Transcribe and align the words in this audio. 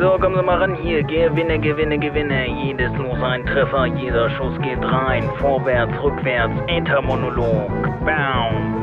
So, 0.00 0.16
kommen 0.16 0.36
Sie 0.36 0.42
mal 0.44 0.58
ran 0.58 0.76
hier. 0.76 1.02
Gewinne, 1.02 1.58
gewinne, 1.58 1.98
gewinne. 1.98 2.46
Jedes 2.62 2.92
Los 2.98 3.20
ein 3.20 3.44
Treffer, 3.46 3.86
jeder 3.86 4.30
Schuss 4.30 4.56
geht 4.62 4.80
rein. 4.80 5.24
Vorwärts, 5.38 5.92
rückwärts, 6.00 6.54
Entermonolog. 6.68 7.68
Bam. 8.04 8.76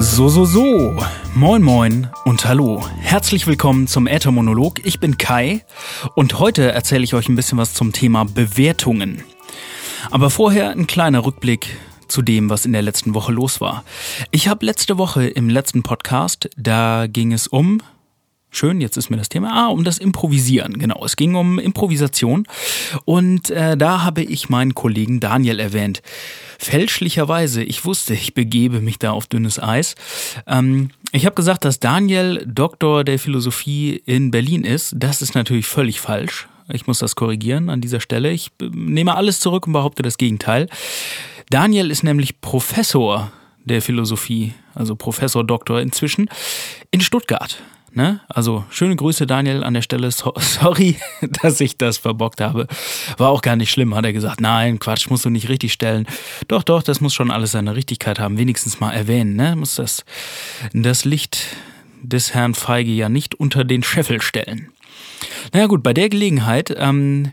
So, 0.00 0.28
so, 0.28 0.44
so. 0.44 1.23
Moin, 1.36 1.62
moin 1.62 2.08
und 2.24 2.46
hallo. 2.46 2.86
Herzlich 3.00 3.48
willkommen 3.48 3.88
zum 3.88 4.06
Äthermonolog. 4.06 4.86
Ich 4.86 5.00
bin 5.00 5.18
Kai 5.18 5.64
und 6.14 6.38
heute 6.38 6.70
erzähle 6.70 7.02
ich 7.02 7.12
euch 7.14 7.28
ein 7.28 7.34
bisschen 7.34 7.58
was 7.58 7.74
zum 7.74 7.90
Thema 7.90 8.24
Bewertungen. 8.24 9.24
Aber 10.12 10.30
vorher 10.30 10.70
ein 10.70 10.86
kleiner 10.86 11.24
Rückblick 11.24 11.76
zu 12.06 12.22
dem, 12.22 12.50
was 12.50 12.66
in 12.66 12.72
der 12.72 12.82
letzten 12.82 13.14
Woche 13.14 13.32
los 13.32 13.60
war. 13.60 13.82
Ich 14.30 14.46
habe 14.46 14.64
letzte 14.64 14.96
Woche 14.96 15.26
im 15.26 15.48
letzten 15.48 15.82
Podcast, 15.82 16.50
da 16.56 17.08
ging 17.08 17.32
es 17.32 17.48
um 17.48 17.82
Schön, 18.54 18.80
jetzt 18.80 18.96
ist 18.96 19.10
mir 19.10 19.16
das 19.16 19.28
Thema. 19.28 19.50
Ah, 19.52 19.66
um 19.66 19.82
das 19.82 19.98
Improvisieren, 19.98 20.78
genau. 20.78 21.04
Es 21.04 21.16
ging 21.16 21.34
um 21.34 21.58
Improvisation. 21.58 22.46
Und 23.04 23.50
äh, 23.50 23.76
da 23.76 24.04
habe 24.04 24.22
ich 24.22 24.48
meinen 24.48 24.74
Kollegen 24.74 25.18
Daniel 25.18 25.58
erwähnt. 25.58 26.02
Fälschlicherweise, 26.60 27.64
ich 27.64 27.84
wusste, 27.84 28.14
ich 28.14 28.32
begebe 28.32 28.80
mich 28.80 29.00
da 29.00 29.10
auf 29.10 29.26
dünnes 29.26 29.60
Eis. 29.60 29.96
Ähm, 30.46 30.90
ich 31.10 31.26
habe 31.26 31.34
gesagt, 31.34 31.64
dass 31.64 31.80
Daniel 31.80 32.46
Doktor 32.46 33.02
der 33.02 33.18
Philosophie 33.18 34.00
in 34.06 34.30
Berlin 34.30 34.62
ist. 34.62 34.94
Das 34.96 35.20
ist 35.20 35.34
natürlich 35.34 35.66
völlig 35.66 36.00
falsch. 36.00 36.46
Ich 36.68 36.86
muss 36.86 37.00
das 37.00 37.16
korrigieren 37.16 37.70
an 37.70 37.80
dieser 37.80 37.98
Stelle. 37.98 38.30
Ich 38.30 38.52
äh, 38.62 38.66
nehme 38.72 39.16
alles 39.16 39.40
zurück 39.40 39.66
und 39.66 39.72
behaupte 39.72 40.04
das 40.04 40.16
Gegenteil. 40.16 40.68
Daniel 41.50 41.90
ist 41.90 42.04
nämlich 42.04 42.40
Professor 42.40 43.32
der 43.64 43.82
Philosophie, 43.82 44.54
also 44.76 44.94
Professor 44.94 45.42
Doktor 45.42 45.80
inzwischen, 45.80 46.28
in 46.92 47.00
Stuttgart. 47.00 47.58
Ne? 47.94 48.20
Also 48.28 48.64
schöne 48.70 48.96
Grüße, 48.96 49.26
Daniel, 49.26 49.62
an 49.62 49.74
der 49.74 49.82
Stelle. 49.82 50.10
So, 50.10 50.34
sorry, 50.38 50.96
dass 51.42 51.60
ich 51.60 51.78
das 51.78 51.98
verbockt 51.98 52.40
habe. 52.40 52.66
War 53.18 53.30
auch 53.30 53.40
gar 53.40 53.54
nicht 53.54 53.70
schlimm, 53.70 53.94
hat 53.94 54.04
er 54.04 54.12
gesagt. 54.12 54.40
Nein, 54.40 54.80
Quatsch, 54.80 55.08
musst 55.10 55.24
du 55.24 55.30
nicht 55.30 55.48
richtig 55.48 55.72
stellen. 55.72 56.06
Doch, 56.48 56.64
doch, 56.64 56.82
das 56.82 57.00
muss 57.00 57.14
schon 57.14 57.30
alles 57.30 57.52
seine 57.52 57.76
Richtigkeit 57.76 58.18
haben. 58.18 58.36
Wenigstens 58.36 58.80
mal 58.80 58.90
erwähnen. 58.92 59.36
Ne? 59.36 59.54
Muss 59.54 59.76
das, 59.76 60.04
das 60.72 61.04
Licht 61.04 61.46
des 62.02 62.34
Herrn 62.34 62.54
Feige 62.54 62.90
ja 62.90 63.08
nicht 63.08 63.36
unter 63.36 63.64
den 63.64 63.82
Scheffel 63.82 64.20
stellen. 64.20 64.72
Naja 65.52 65.66
gut, 65.66 65.82
bei 65.82 65.94
der 65.94 66.08
Gelegenheit 66.08 66.74
ähm, 66.76 67.32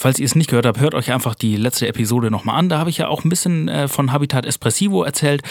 Falls 0.00 0.18
ihr 0.18 0.24
es 0.24 0.34
nicht 0.34 0.48
gehört 0.48 0.64
habt, 0.64 0.80
hört 0.80 0.94
euch 0.94 1.12
einfach 1.12 1.34
die 1.34 1.56
letzte 1.56 1.86
Episode 1.86 2.30
nochmal 2.30 2.56
an. 2.56 2.70
Da 2.70 2.78
habe 2.78 2.88
ich 2.88 2.96
ja 2.96 3.08
auch 3.08 3.22
ein 3.22 3.28
bisschen 3.28 3.68
äh, 3.68 3.86
von 3.86 4.12
Habitat 4.12 4.46
Espressivo 4.46 5.02
erzählt. 5.02 5.42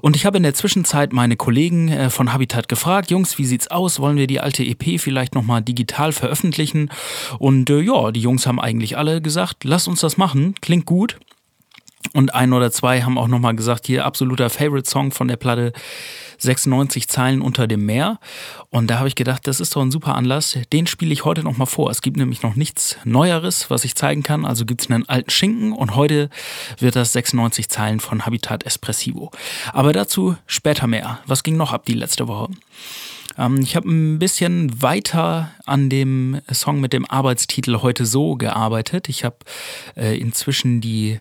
Und 0.00 0.16
ich 0.16 0.24
habe 0.24 0.38
in 0.38 0.44
der 0.44 0.54
Zwischenzeit 0.54 1.12
meine 1.12 1.36
Kollegen 1.36 1.90
äh, 1.90 2.08
von 2.08 2.32
Habitat 2.32 2.70
gefragt, 2.70 3.10
Jungs, 3.10 3.36
wie 3.36 3.44
sieht's 3.44 3.68
aus? 3.68 4.00
Wollen 4.00 4.16
wir 4.16 4.26
die 4.26 4.40
alte 4.40 4.64
EP 4.64 4.98
vielleicht 4.98 5.34
nochmal 5.34 5.60
digital 5.60 6.12
veröffentlichen? 6.12 6.90
Und 7.38 7.68
äh, 7.68 7.80
ja, 7.80 8.10
die 8.10 8.22
Jungs 8.22 8.46
haben 8.46 8.58
eigentlich 8.58 8.96
alle 8.96 9.20
gesagt, 9.20 9.64
lasst 9.64 9.88
uns 9.88 10.00
das 10.00 10.16
machen, 10.16 10.54
klingt 10.62 10.86
gut. 10.86 11.18
Und 12.12 12.34
ein 12.34 12.52
oder 12.52 12.70
zwei 12.70 13.02
haben 13.02 13.18
auch 13.18 13.28
nochmal 13.28 13.56
gesagt, 13.56 13.86
hier 13.86 14.04
absoluter 14.04 14.50
Favorite-Song 14.50 15.10
von 15.10 15.28
der 15.28 15.36
Platte 15.36 15.72
96 16.38 17.08
Zeilen 17.08 17.42
unter 17.42 17.66
dem 17.66 17.84
Meer. 17.84 18.18
Und 18.70 18.88
da 18.88 18.98
habe 18.98 19.08
ich 19.08 19.16
gedacht, 19.16 19.46
das 19.46 19.60
ist 19.60 19.74
doch 19.74 19.82
ein 19.82 19.90
super 19.90 20.14
Anlass. 20.14 20.56
Den 20.72 20.86
spiele 20.86 21.12
ich 21.12 21.24
heute 21.24 21.42
nochmal 21.42 21.66
vor. 21.66 21.90
Es 21.90 22.00
gibt 22.00 22.16
nämlich 22.16 22.42
noch 22.42 22.54
nichts 22.54 22.96
Neueres, 23.04 23.70
was 23.70 23.84
ich 23.84 23.96
zeigen 23.96 24.22
kann. 24.22 24.44
Also 24.44 24.64
gibt 24.64 24.82
es 24.82 24.90
einen 24.90 25.08
alten 25.08 25.30
Schinken 25.30 25.72
und 25.72 25.96
heute 25.96 26.30
wird 26.78 26.96
das 26.96 27.12
96 27.12 27.68
Zeilen 27.68 28.00
von 28.00 28.24
Habitat 28.24 28.64
Espressivo. 28.64 29.30
Aber 29.72 29.92
dazu 29.92 30.36
später 30.46 30.86
mehr. 30.86 31.18
Was 31.26 31.42
ging 31.42 31.56
noch 31.56 31.72
ab 31.72 31.84
die 31.86 31.94
letzte 31.94 32.28
Woche? 32.28 32.50
Ähm, 33.36 33.58
ich 33.60 33.74
habe 33.74 33.88
ein 33.88 34.18
bisschen 34.20 34.80
weiter 34.80 35.50
an 35.66 35.90
dem 35.90 36.40
Song 36.52 36.80
mit 36.80 36.92
dem 36.92 37.04
Arbeitstitel 37.10 37.78
heute 37.82 38.06
so 38.06 38.36
gearbeitet. 38.36 39.08
Ich 39.08 39.24
habe 39.24 39.36
äh, 39.96 40.16
inzwischen 40.18 40.80
die 40.80 41.20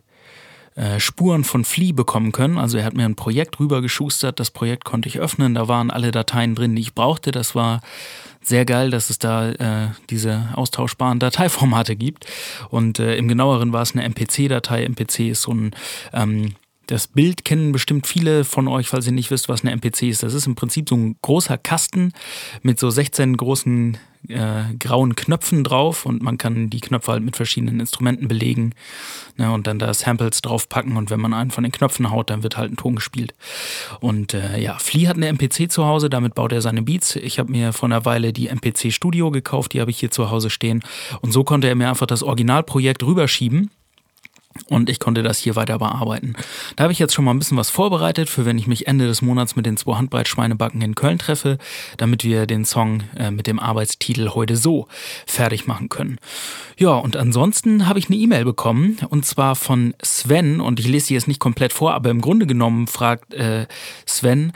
äh, 0.77 0.99
Spuren 0.99 1.43
von 1.43 1.65
Flea 1.65 1.91
bekommen 1.91 2.31
können. 2.31 2.59
Also 2.59 2.77
er 2.77 2.85
hat 2.85 2.93
mir 2.93 3.05
ein 3.05 3.15
Projekt 3.15 3.59
rübergeschustert, 3.59 4.39
das 4.39 4.51
Projekt 4.51 4.85
konnte 4.85 5.09
ich 5.09 5.19
öffnen, 5.19 5.55
da 5.55 5.67
waren 5.67 5.89
alle 5.89 6.11
Dateien 6.11 6.53
drin, 6.53 6.75
die 6.75 6.83
ich 6.83 6.93
brauchte. 6.93 7.31
Das 7.31 7.55
war 7.55 7.81
sehr 8.43 8.63
geil, 8.63 8.91
dass 8.91 9.09
es 9.09 9.17
da 9.17 9.49
äh, 9.49 9.87
diese 10.11 10.49
austauschbaren 10.53 11.17
Dateiformate 11.17 11.95
gibt. 11.95 12.27
Und 12.69 12.99
äh, 12.99 13.17
im 13.17 13.27
genaueren 13.27 13.73
war 13.73 13.81
es 13.81 13.93
eine 13.93 14.03
MPC-Datei. 14.03 14.85
MPC 14.85 15.31
ist 15.31 15.41
so 15.41 15.53
ein 15.53 15.71
ähm, 16.13 16.53
das 16.85 17.07
Bild 17.07 17.43
kennen 17.43 17.73
bestimmt 17.73 18.07
viele 18.07 18.45
von 18.45 18.69
euch, 18.69 18.87
falls 18.87 19.05
ihr 19.07 19.11
nicht 19.11 19.29
wisst, 19.29 19.49
was 19.49 19.61
eine 19.61 19.71
MPC 19.71 20.03
ist. 20.03 20.23
Das 20.23 20.33
ist 20.33 20.47
im 20.47 20.55
Prinzip 20.55 20.87
so 20.87 20.95
ein 20.95 21.17
großer 21.21 21.57
Kasten 21.57 22.13
mit 22.61 22.79
so 22.79 22.89
16 22.89 23.35
großen 23.35 23.97
äh, 24.27 24.73
grauen 24.79 25.15
Knöpfen 25.15 25.63
drauf 25.63 26.05
und 26.05 26.21
man 26.21 26.37
kann 26.37 26.69
die 26.69 26.81
Knöpfe 26.81 27.11
halt 27.11 27.23
mit 27.23 27.35
verschiedenen 27.35 27.79
Instrumenten 27.79 28.27
belegen 28.27 28.73
ne, 29.37 29.51
und 29.51 29.67
dann 29.67 29.79
da 29.79 29.93
Samples 29.93 30.41
draufpacken 30.41 30.97
und 30.97 31.09
wenn 31.09 31.19
man 31.19 31.33
einen 31.33 31.51
von 31.51 31.63
den 31.63 31.71
Knöpfen 31.71 32.11
haut, 32.11 32.29
dann 32.29 32.43
wird 32.43 32.57
halt 32.57 32.71
ein 32.71 32.77
Ton 32.77 32.95
gespielt. 32.95 33.33
Und 33.99 34.33
äh, 34.33 34.59
ja, 34.59 34.77
Flea 34.77 35.07
hat 35.09 35.17
eine 35.17 35.27
MPC 35.27 35.71
zu 35.71 35.85
Hause, 35.85 36.09
damit 36.09 36.35
baut 36.35 36.51
er 36.51 36.61
seine 36.61 36.81
Beats. 36.81 37.15
Ich 37.15 37.39
habe 37.39 37.51
mir 37.51 37.73
vor 37.73 37.87
einer 37.87 38.05
Weile 38.05 38.33
die 38.33 38.47
MPC 38.47 38.91
Studio 38.91 39.31
gekauft, 39.31 39.73
die 39.73 39.81
habe 39.81 39.91
ich 39.91 39.99
hier 39.99 40.11
zu 40.11 40.29
Hause 40.29 40.49
stehen 40.49 40.83
und 41.21 41.31
so 41.31 41.43
konnte 41.43 41.67
er 41.67 41.75
mir 41.75 41.89
einfach 41.89 42.07
das 42.07 42.23
Originalprojekt 42.23 43.03
rüberschieben 43.03 43.71
und 44.67 44.89
ich 44.89 44.99
konnte 44.99 45.23
das 45.23 45.37
hier 45.37 45.55
weiter 45.55 45.79
bearbeiten. 45.79 46.35
Da 46.75 46.83
habe 46.83 46.93
ich 46.93 46.99
jetzt 46.99 47.13
schon 47.13 47.25
mal 47.25 47.31
ein 47.31 47.39
bisschen 47.39 47.57
was 47.57 47.69
vorbereitet, 47.69 48.29
für 48.29 48.45
wenn 48.45 48.57
ich 48.57 48.67
mich 48.67 48.87
Ende 48.87 49.07
des 49.07 49.21
Monats 49.21 49.55
mit 49.55 49.65
den 49.65 49.77
zwei 49.77 49.95
Handbreit-Schweinebacken 49.95 50.81
in 50.81 50.95
Köln 50.95 51.19
treffe, 51.19 51.57
damit 51.97 52.23
wir 52.23 52.45
den 52.45 52.65
Song 52.65 53.03
äh, 53.15 53.31
mit 53.31 53.47
dem 53.47 53.59
Arbeitstitel 53.59 54.29
heute 54.29 54.55
so 54.55 54.87
fertig 55.25 55.67
machen 55.67 55.89
können. 55.89 56.17
Ja, 56.77 56.91
und 56.91 57.15
ansonsten 57.15 57.87
habe 57.87 57.99
ich 57.99 58.07
eine 58.07 58.17
E-Mail 58.17 58.45
bekommen, 58.45 58.97
und 59.09 59.25
zwar 59.25 59.55
von 59.55 59.93
Sven, 60.01 60.61
und 60.61 60.79
ich 60.79 60.87
lese 60.87 61.07
sie 61.07 61.13
jetzt 61.15 61.27
nicht 61.27 61.39
komplett 61.39 61.73
vor, 61.73 61.93
aber 61.93 62.09
im 62.09 62.21
Grunde 62.21 62.45
genommen 62.45 62.87
fragt 62.87 63.33
äh, 63.33 63.67
Sven, 64.05 64.53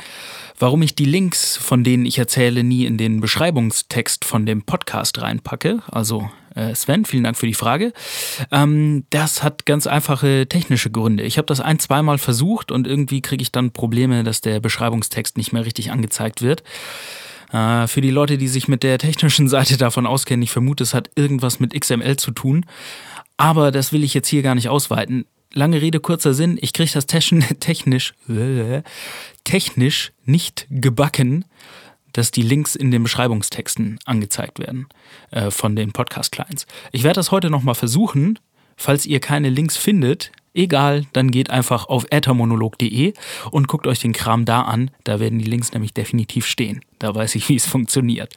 warum 0.59 0.81
ich 0.83 0.95
die 0.95 1.05
Links, 1.05 1.57
von 1.57 1.83
denen 1.83 2.05
ich 2.05 2.19
erzähle, 2.19 2.63
nie 2.63 2.85
in 2.85 2.97
den 2.97 3.21
Beschreibungstext 3.21 4.25
von 4.25 4.45
dem 4.45 4.61
Podcast 4.61 5.19
reinpacke. 5.19 5.79
Also 5.87 6.29
Sven, 6.73 7.05
vielen 7.05 7.23
Dank 7.23 7.37
für 7.37 7.47
die 7.47 7.53
Frage. 7.53 7.93
Ähm, 8.51 9.05
das 9.09 9.43
hat 9.43 9.65
ganz 9.65 9.87
einfache 9.87 10.47
technische 10.47 10.91
Gründe. 10.91 11.23
Ich 11.23 11.37
habe 11.37 11.45
das 11.45 11.61
ein, 11.61 11.79
zweimal 11.79 12.17
versucht 12.17 12.71
und 12.71 12.87
irgendwie 12.87 13.21
kriege 13.21 13.41
ich 13.41 13.51
dann 13.51 13.71
Probleme, 13.71 14.23
dass 14.23 14.41
der 14.41 14.59
Beschreibungstext 14.59 15.37
nicht 15.37 15.53
mehr 15.53 15.65
richtig 15.65 15.91
angezeigt 15.91 16.41
wird. 16.41 16.63
Äh, 17.51 17.87
für 17.87 18.01
die 18.01 18.09
Leute, 18.09 18.37
die 18.37 18.47
sich 18.47 18.67
mit 18.67 18.83
der 18.83 18.97
technischen 18.97 19.47
Seite 19.49 19.77
davon 19.77 20.05
auskennen, 20.05 20.43
ich 20.43 20.51
vermute, 20.51 20.83
es 20.83 20.93
hat 20.93 21.09
irgendwas 21.15 21.59
mit 21.59 21.79
XML 21.79 22.17
zu 22.17 22.31
tun. 22.31 22.65
Aber 23.37 23.71
das 23.71 23.91
will 23.91 24.03
ich 24.03 24.13
jetzt 24.13 24.27
hier 24.27 24.43
gar 24.43 24.55
nicht 24.55 24.69
ausweiten. 24.69 25.25
Lange 25.53 25.81
Rede, 25.81 25.99
kurzer 25.99 26.33
Sinn, 26.33 26.57
ich 26.61 26.73
kriege 26.73 26.91
das 26.93 27.07
technisch, 27.59 28.13
technisch 29.43 30.11
nicht 30.25 30.67
gebacken, 30.69 31.45
dass 32.13 32.31
die 32.31 32.41
Links 32.41 32.75
in 32.75 32.91
den 32.91 33.03
Beschreibungstexten 33.03 33.99
angezeigt 34.05 34.59
werden 34.59 34.87
äh, 35.31 35.51
von 35.51 35.75
den 35.75 35.91
Podcast-Clients. 35.91 36.65
Ich 36.91 37.03
werde 37.03 37.15
das 37.15 37.31
heute 37.31 37.49
nochmal 37.49 37.75
versuchen. 37.75 38.39
Falls 38.77 39.05
ihr 39.05 39.19
keine 39.19 39.49
Links 39.49 39.77
findet, 39.77 40.31
egal, 40.53 41.05
dann 41.13 41.31
geht 41.31 41.49
einfach 41.49 41.87
auf 41.87 42.05
ethermonolog.de 42.09 43.13
und 43.51 43.67
guckt 43.67 43.87
euch 43.87 43.99
den 43.99 44.13
Kram 44.13 44.45
da 44.45 44.63
an. 44.63 44.91
Da 45.03 45.19
werden 45.19 45.39
die 45.39 45.45
Links 45.45 45.71
nämlich 45.73 45.93
definitiv 45.93 46.45
stehen. 46.45 46.81
Da 46.99 47.13
weiß 47.13 47.35
ich, 47.35 47.47
wie 47.49 47.55
es 47.55 47.65
funktioniert. 47.65 48.33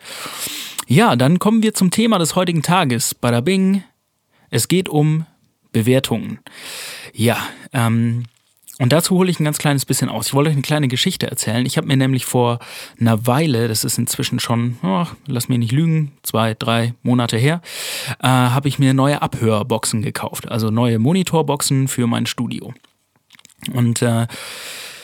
Ja, 0.86 1.16
dann 1.16 1.38
kommen 1.38 1.62
wir 1.62 1.74
zum 1.74 1.91
Thema 1.91 2.18
des 2.18 2.36
heutigen 2.36 2.62
Tages. 2.62 3.15
Bada 3.15 3.41
bing. 3.41 3.82
Es 4.50 4.68
geht 4.68 4.88
um 4.88 5.24
Bewertungen. 5.72 6.41
Ja, 7.15 7.38
ähm, 7.72 8.24
und 8.80 8.92
dazu 8.92 9.16
hole 9.16 9.30
ich 9.30 9.38
ein 9.38 9.44
ganz 9.44 9.59
kleines 9.59 9.84
bisschen 9.84 10.09
aus. 10.09 10.26
Ich 10.26 10.34
wollte 10.34 10.50
euch 10.50 10.56
eine 10.56 10.62
kleine 10.62 10.88
Geschichte 10.88 11.28
erzählen. 11.28 11.65
Ich 11.65 11.76
habe 11.76 11.86
mir 11.86 11.97
nämlich 11.97 12.24
vor 12.24 12.59
einer 12.98 13.26
Weile, 13.26 13.68
das 13.68 13.84
ist 13.84 13.98
inzwischen 13.98 14.41
schon, 14.41 14.78
oh, 14.82 15.06
lass 15.26 15.48
mich 15.48 15.59
nicht 15.59 15.72
lügen, 15.72 16.12
zwei, 16.22 16.54
drei 16.54 16.94
Monate 17.03 17.36
her, 17.36 17.60
äh, 18.21 18.26
habe 18.26 18.68
ich 18.68 18.80
mir 18.80 18.92
neue 18.92 19.22
Abhörboxen 19.22 20.03
gekauft. 20.03 20.50
Also 20.50 20.71
neue 20.71 20.98
Monitorboxen 20.98 21.86
für 21.86 22.09
mein 22.09 22.26
Studio. 22.26 22.74
Und 23.72 24.03
äh, 24.03 24.26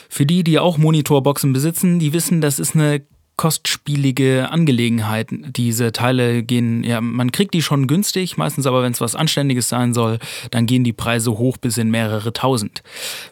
für 0.08 0.26
die, 0.26 0.42
die 0.42 0.58
auch 0.58 0.76
Monitorboxen 0.76 1.52
besitzen, 1.52 2.00
die 2.00 2.12
wissen, 2.12 2.40
das 2.40 2.58
ist 2.58 2.74
eine 2.74 3.02
kostspielige 3.40 4.50
Angelegenheit. 4.50 5.28
Diese 5.30 5.92
Teile 5.92 6.42
gehen, 6.42 6.84
ja, 6.84 7.00
man 7.00 7.32
kriegt 7.32 7.54
die 7.54 7.62
schon 7.62 7.86
günstig, 7.86 8.36
meistens 8.36 8.66
aber, 8.66 8.82
wenn 8.82 8.92
es 8.92 9.00
was 9.00 9.16
Anständiges 9.16 9.70
sein 9.70 9.94
soll, 9.94 10.18
dann 10.50 10.66
gehen 10.66 10.84
die 10.84 10.92
Preise 10.92 11.38
hoch 11.38 11.56
bis 11.56 11.78
in 11.78 11.90
mehrere 11.90 12.34
tausend. 12.34 12.82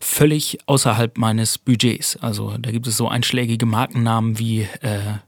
Völlig 0.01 0.61
außerhalb 0.65 1.19
meines 1.19 1.59
Budgets. 1.59 2.17
Also 2.23 2.57
da 2.59 2.71
gibt 2.71 2.87
es 2.87 2.97
so 2.97 3.07
einschlägige 3.07 3.67
Markennamen 3.67 4.39
wie 4.39 4.63
äh, 4.81 5.19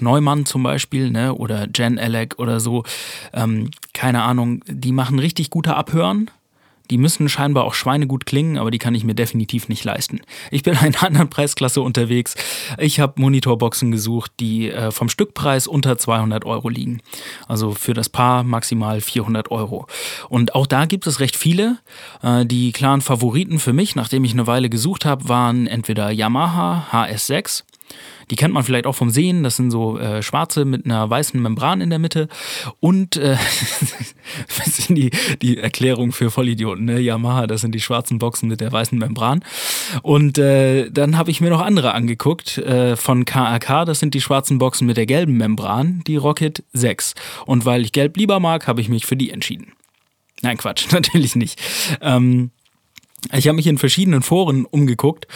Neumann 0.00 0.46
zum 0.46 0.62
Beispiel, 0.62 1.10
ne, 1.10 1.34
oder 1.34 1.68
Jen 1.74 1.98
Alec 1.98 2.38
oder 2.38 2.60
so, 2.60 2.82
ähm, 3.34 3.70
keine 3.92 4.22
Ahnung, 4.22 4.64
die 4.66 4.92
machen 4.92 5.18
richtig 5.18 5.50
gute 5.50 5.76
Abhören. 5.76 6.30
Die 6.90 6.98
müssen 6.98 7.28
scheinbar 7.28 7.64
auch 7.64 7.74
schweinegut 7.74 8.26
klingen, 8.26 8.58
aber 8.58 8.70
die 8.70 8.78
kann 8.78 8.94
ich 8.94 9.04
mir 9.04 9.14
definitiv 9.14 9.68
nicht 9.68 9.84
leisten. 9.84 10.20
Ich 10.50 10.62
bin 10.62 10.74
in 10.74 10.80
einer 10.80 11.02
anderen 11.02 11.30
Preisklasse 11.30 11.80
unterwegs. 11.80 12.34
Ich 12.78 13.00
habe 13.00 13.20
Monitorboxen 13.20 13.90
gesucht, 13.90 14.32
die 14.40 14.70
äh, 14.70 14.90
vom 14.90 15.08
Stückpreis 15.08 15.66
unter 15.66 15.98
200 15.98 16.44
Euro 16.44 16.68
liegen. 16.68 17.00
Also 17.48 17.72
für 17.72 17.94
das 17.94 18.08
Paar 18.08 18.42
maximal 18.42 19.00
400 19.00 19.50
Euro. 19.50 19.86
Und 20.28 20.54
auch 20.54 20.66
da 20.66 20.86
gibt 20.86 21.06
es 21.06 21.20
recht 21.20 21.36
viele. 21.36 21.78
Äh, 22.22 22.46
die 22.46 22.72
klaren 22.72 23.00
Favoriten 23.00 23.58
für 23.58 23.72
mich, 23.72 23.96
nachdem 23.96 24.24
ich 24.24 24.32
eine 24.32 24.46
Weile 24.46 24.68
gesucht 24.68 25.04
habe, 25.04 25.28
waren 25.28 25.66
entweder 25.66 26.10
Yamaha 26.10 26.86
HS6 26.92 27.64
die 28.30 28.36
kennt 28.36 28.52
man 28.52 28.64
vielleicht 28.64 28.86
auch 28.86 28.94
vom 28.94 29.10
Sehen. 29.10 29.42
Das 29.42 29.56
sind 29.56 29.70
so 29.70 29.98
äh, 29.98 30.22
schwarze 30.22 30.64
mit 30.64 30.84
einer 30.84 31.08
weißen 31.08 31.40
Membran 31.40 31.80
in 31.80 31.90
der 31.90 31.98
Mitte. 31.98 32.28
Und 32.80 33.16
äh, 33.16 33.36
das 34.58 34.76
sind 34.76 34.96
die, 34.96 35.10
die 35.42 35.58
Erklärung 35.58 36.12
für 36.12 36.30
Vollidioten, 36.30 36.84
ne? 36.84 37.00
Yamaha, 37.00 37.46
das 37.46 37.60
sind 37.60 37.74
die 37.74 37.80
schwarzen 37.80 38.18
Boxen 38.18 38.48
mit 38.48 38.60
der 38.60 38.72
weißen 38.72 38.98
Membran. 38.98 39.44
Und 40.02 40.38
äh, 40.38 40.90
dann 40.90 41.16
habe 41.16 41.30
ich 41.30 41.40
mir 41.40 41.50
noch 41.50 41.60
andere 41.60 41.94
angeguckt. 41.94 42.58
Äh, 42.58 42.96
von 42.96 43.24
KRK, 43.24 43.84
das 43.84 44.00
sind 44.00 44.14
die 44.14 44.20
schwarzen 44.20 44.58
Boxen 44.58 44.86
mit 44.86 44.96
der 44.96 45.06
gelben 45.06 45.36
Membran, 45.36 46.02
die 46.06 46.16
Rocket 46.16 46.64
6. 46.72 47.14
Und 47.46 47.64
weil 47.64 47.82
ich 47.82 47.92
gelb 47.92 48.16
lieber 48.16 48.40
mag, 48.40 48.66
habe 48.66 48.80
ich 48.80 48.88
mich 48.88 49.06
für 49.06 49.16
die 49.16 49.30
entschieden. 49.30 49.72
Nein, 50.42 50.56
Quatsch, 50.56 50.86
natürlich 50.92 51.36
nicht. 51.36 51.60
Ähm, 52.00 52.50
ich 53.32 53.48
habe 53.48 53.56
mich 53.56 53.66
in 53.66 53.78
verschiedenen 53.78 54.22
Foren 54.22 54.66
umgeguckt, 54.66 55.26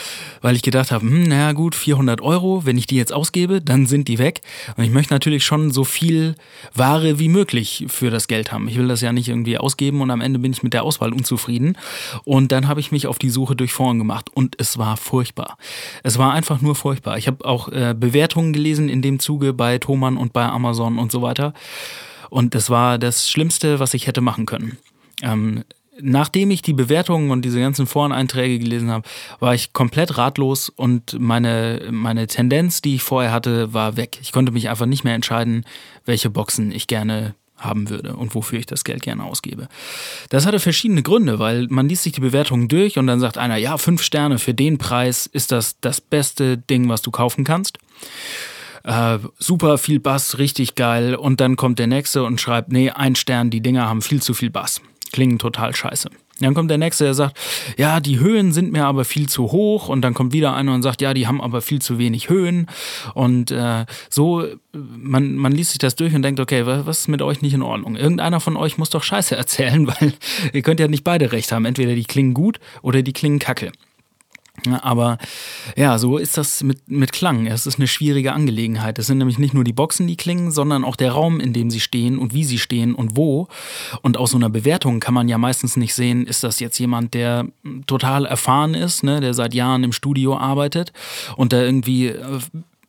weil 0.43 0.55
ich 0.55 0.63
gedacht 0.63 0.93
habe, 0.93 1.05
hm, 1.05 1.25
naja 1.25 1.53
gut, 1.53 1.75
400 1.75 2.21
Euro, 2.21 2.65
wenn 2.65 2.79
ich 2.79 2.87
die 2.87 2.97
jetzt 2.97 3.13
ausgebe, 3.13 3.61
dann 3.61 3.87
sind 3.87 4.07
die 4.07 4.19
weg. 4.19 4.43
Und 4.77 4.85
ich 4.85 4.91
möchte 4.91 5.13
natürlich 5.13 5.45
schon 5.45 5.71
so 5.73 5.85
viel 5.85 6.35
Ware 6.75 7.19
wie 7.19 7.29
möglich 7.29 7.87
für 7.89 8.11
das 8.11 8.29
Geld 8.29 8.53
haben. 8.53 8.69
Ich 8.69 8.77
will 8.77 8.87
das 8.87 9.01
ja 9.01 9.13
nicht 9.13 9.29
irgendwie 9.29 9.59
ausgeben 9.59 10.03
und 10.03 10.11
am 10.11 10.21
Ende 10.21 10.39
bin 10.39 10.53
ich 10.53 10.63
mit 10.63 10.75
der 10.75 10.85
Auswahl 10.85 11.13
unzufrieden. 11.13 11.77
Und 12.25 12.53
dann 12.53 12.69
habe 12.69 12.81
ich 12.81 12.93
mich 12.93 13.07
auf 13.07 13.19
die 13.19 13.31
Suche 13.31 13.57
durch 13.57 13.73
Foren 13.73 13.99
gemacht 13.99 14.29
und 14.33 14.57
es 14.59 14.79
war 14.79 14.97
furchtbar. 14.97 15.57
Es 16.03 16.19
war 16.19 16.33
einfach 16.33 16.61
nur 16.61 16.75
furchtbar. 16.75 17.19
Ich 17.19 17.27
habe 17.27 17.45
auch 17.45 17.69
äh, 17.69 17.95
Bewertungen 17.99 18.53
gelesen 18.53 18.89
in 18.89 19.03
dem 19.03 19.19
Zuge 19.19 19.53
bei 19.53 19.79
Thomann 19.79 20.17
und 20.17 20.33
bei 20.33 20.45
Amazon 20.45 20.99
und 20.99 21.11
so 21.11 21.23
weiter. 21.23 21.55
Und 22.29 22.55
das 22.55 22.71
war 22.71 22.99
das 22.99 23.29
Schlimmste, 23.29 23.81
was 23.81 23.95
ich 23.95 24.07
hätte 24.07 24.21
machen 24.21 24.47
können. 24.47 24.79
Ähm, 25.23 25.65
nachdem 26.03 26.51
ich 26.51 26.63
die 26.63 26.73
Bewertungen 26.73 27.31
und 27.31 27.45
diese 27.45 27.61
ganzen 27.61 27.87
Foreneinträge 27.87 28.59
gelesen 28.59 28.91
habe, 28.91 29.09
war 29.39 29.55
ich 29.55 29.73
komplett 29.73 30.17
ratlos 30.19 30.69
und 30.69 31.19
meine, 31.19 31.89
meine 31.91 32.27
Tendenz, 32.27 32.83
die 32.83 32.97
ich 32.97 33.03
vorher 33.03 33.33
hatte, 33.33 33.73
war 33.73 33.97
weg. 33.97 34.19
Ich 34.23 34.33
konnte 34.33 34.53
mich 34.53 34.69
einfach 34.69 34.87
nicht 34.87 35.05
mehr 35.05 35.15
entscheiden, 35.15 35.65
welche 36.05 36.31
Boxen 36.31 36.73
ich 36.73 36.87
gerne 36.87 37.35
haben 37.57 37.91
würde 37.91 38.17
und 38.17 38.35
wofür 38.35 38.59
ich 38.59 38.67
das 38.67 38.85
Geld 38.85 39.03
gerne 39.03 39.25
ausgebe. 39.25 39.69
Das 40.31 40.47
hatte 40.47 40.61
verschiedene 40.61 41.03
Gründe, 41.03 41.39
weil 41.39 41.67
man 41.69 41.89
liest 41.89 42.05
sich 42.05 42.13
die 42.13 42.21
Bewertungen 42.21 42.69
durch 42.69 42.99
und 42.99 43.07
dann 43.07 43.21
sagt 43.21 43.39
einer, 43.39 43.57
ja, 43.57 43.77
fünf 43.77 44.03
Sterne 44.03 44.39
für 44.39 44.55
den 44.55 44.79
Preis 44.79 45.27
ist 45.27 45.53
das 45.53 45.79
das 45.81 46.01
beste 46.01 46.57
Ding, 46.57 46.89
was 46.89 47.03
du 47.03 47.11
kaufen 47.11 47.45
kannst. 47.45 47.79
Äh, 48.83 49.19
super 49.39 49.77
viel 49.77 50.01
Bass, 50.01 50.39
richtig 50.39 50.75
geil. 50.75 51.15
Und 51.15 51.41
dann 51.41 51.57
kommt 51.57 51.79
der 51.79 51.87
nächste 51.87 52.25
und 52.25 52.41
schreibt, 52.41 52.73
nee, 52.73 52.91
ein 52.91 53.15
Stern, 53.15 53.51
die 53.51 53.61
Dinger 53.61 53.87
haben 53.87 54.01
viel 54.01 54.23
zu 54.23 54.33
viel 54.33 54.51
Bass 54.51 54.81
klingen 55.13 55.39
total 55.39 55.75
scheiße. 55.75 56.11
Dann 56.41 56.55
kommt 56.55 56.71
der 56.71 56.79
nächste, 56.79 57.05
der 57.05 57.15
sagt, 57.15 57.39
ja, 57.77 58.01
die 58.01 58.19
Höhen 58.19 58.53
sind 58.53 58.73
mir 58.73 58.87
aber 58.87 59.05
viel 59.05 59.29
zu 59.29 59.53
hoch. 59.53 59.89
Und 59.89 60.03
dann 60.03 60.15
kommt 60.15 60.33
wieder 60.33 60.55
einer 60.55 60.75
und 60.75 60.83
sagt, 60.83 61.03
ja, 61.03 61.15
die 61.15 61.27
haben 61.27 61.41
aber 61.41 61.61
viel 61.61 61.83
zu 61.83 61.99
wenig 61.99 62.29
Höhen. 62.29 62.67
Und 63.15 63.51
äh, 63.51 63.85
so, 64.09 64.47
man, 64.73 65.37
man 65.37 65.53
liest 65.53 65.73
sich 65.73 65.79
das 65.79 65.97
durch 65.97 66.15
und 66.15 66.23
denkt, 66.23 66.41
okay, 66.41 66.65
was 66.67 67.01
ist 67.01 67.09
mit 67.09 67.23
euch 67.23 67.43
nicht 67.43 67.55
in 67.55 67.63
Ordnung? 67.63 67.97
Irgendeiner 67.97 68.41
von 68.41 68.57
euch 68.57 68.79
muss 68.79 68.91
doch 68.91 69.03
Scheiße 69.03 69.37
erzählen, 69.41 69.87
weil 69.87 70.15
ihr 70.53 70.63
könnt 70.63 70.81
ja 70.81 70.89
nicht 70.89 71.05
beide 71.05 71.33
recht 71.33 71.53
haben. 71.53 71.65
Entweder 71.65 71.95
die 71.95 72.05
klingen 72.05 72.35
gut 72.35 72.59
oder 72.83 73.03
die 73.03 73.13
klingen 73.13 73.39
kacke. 73.39 73.71
Aber 74.83 75.19
ja, 75.77 75.99
so 75.99 76.19
ist 76.19 76.37
das 76.37 76.63
mit, 76.63 76.89
mit 76.89 77.13
Klang. 77.13 77.47
Es 77.47 77.67
ist 77.67 77.79
eine 77.79 77.89
schwierige 77.89 78.33
Angelegenheit. 78.33 78.99
Es 78.99 79.07
sind 79.07 79.19
nämlich 79.19 79.39
nicht 79.39 79.55
nur 79.55 79.65
die 79.65 79.73
Boxen, 79.73 80.07
die 80.07 80.17
klingen, 80.17 80.51
sondern 80.51 80.85
auch 80.85 80.97
der 80.97 81.13
Raum, 81.13 81.41
in 81.41 81.53
dem 81.53 81.71
sie 81.71 81.81
stehen 81.81 82.19
und 82.19 82.35
wie 82.35 82.45
sie 82.45 82.59
stehen 82.59 82.95
und 82.95 83.17
wo. 83.17 83.49
Und 84.03 84.17
aus 84.17 84.31
so 84.33 84.37
einer 84.37 84.51
Bewertung 84.51 85.01
kann 85.01 85.15
man 85.15 85.29
ja 85.29 85.39
meistens 85.39 85.77
nicht 85.77 85.95
sehen, 85.95 86.27
ist 86.27 86.45
das 86.45 86.61
jetzt 86.61 86.79
jemand, 86.79 87.15
der 87.15 87.47
total 87.87 88.27
erfahren 88.27 88.75
ist, 88.75 89.03
ne, 89.03 89.21
der 89.21 89.35
seit 89.35 89.55
Jahren 89.55 89.85
im 89.85 89.93
Studio 89.93 90.37
arbeitet 90.37 90.93
und 91.37 91.53
der 91.53 91.65
irgendwie 91.65 92.09
äh, 92.09 92.41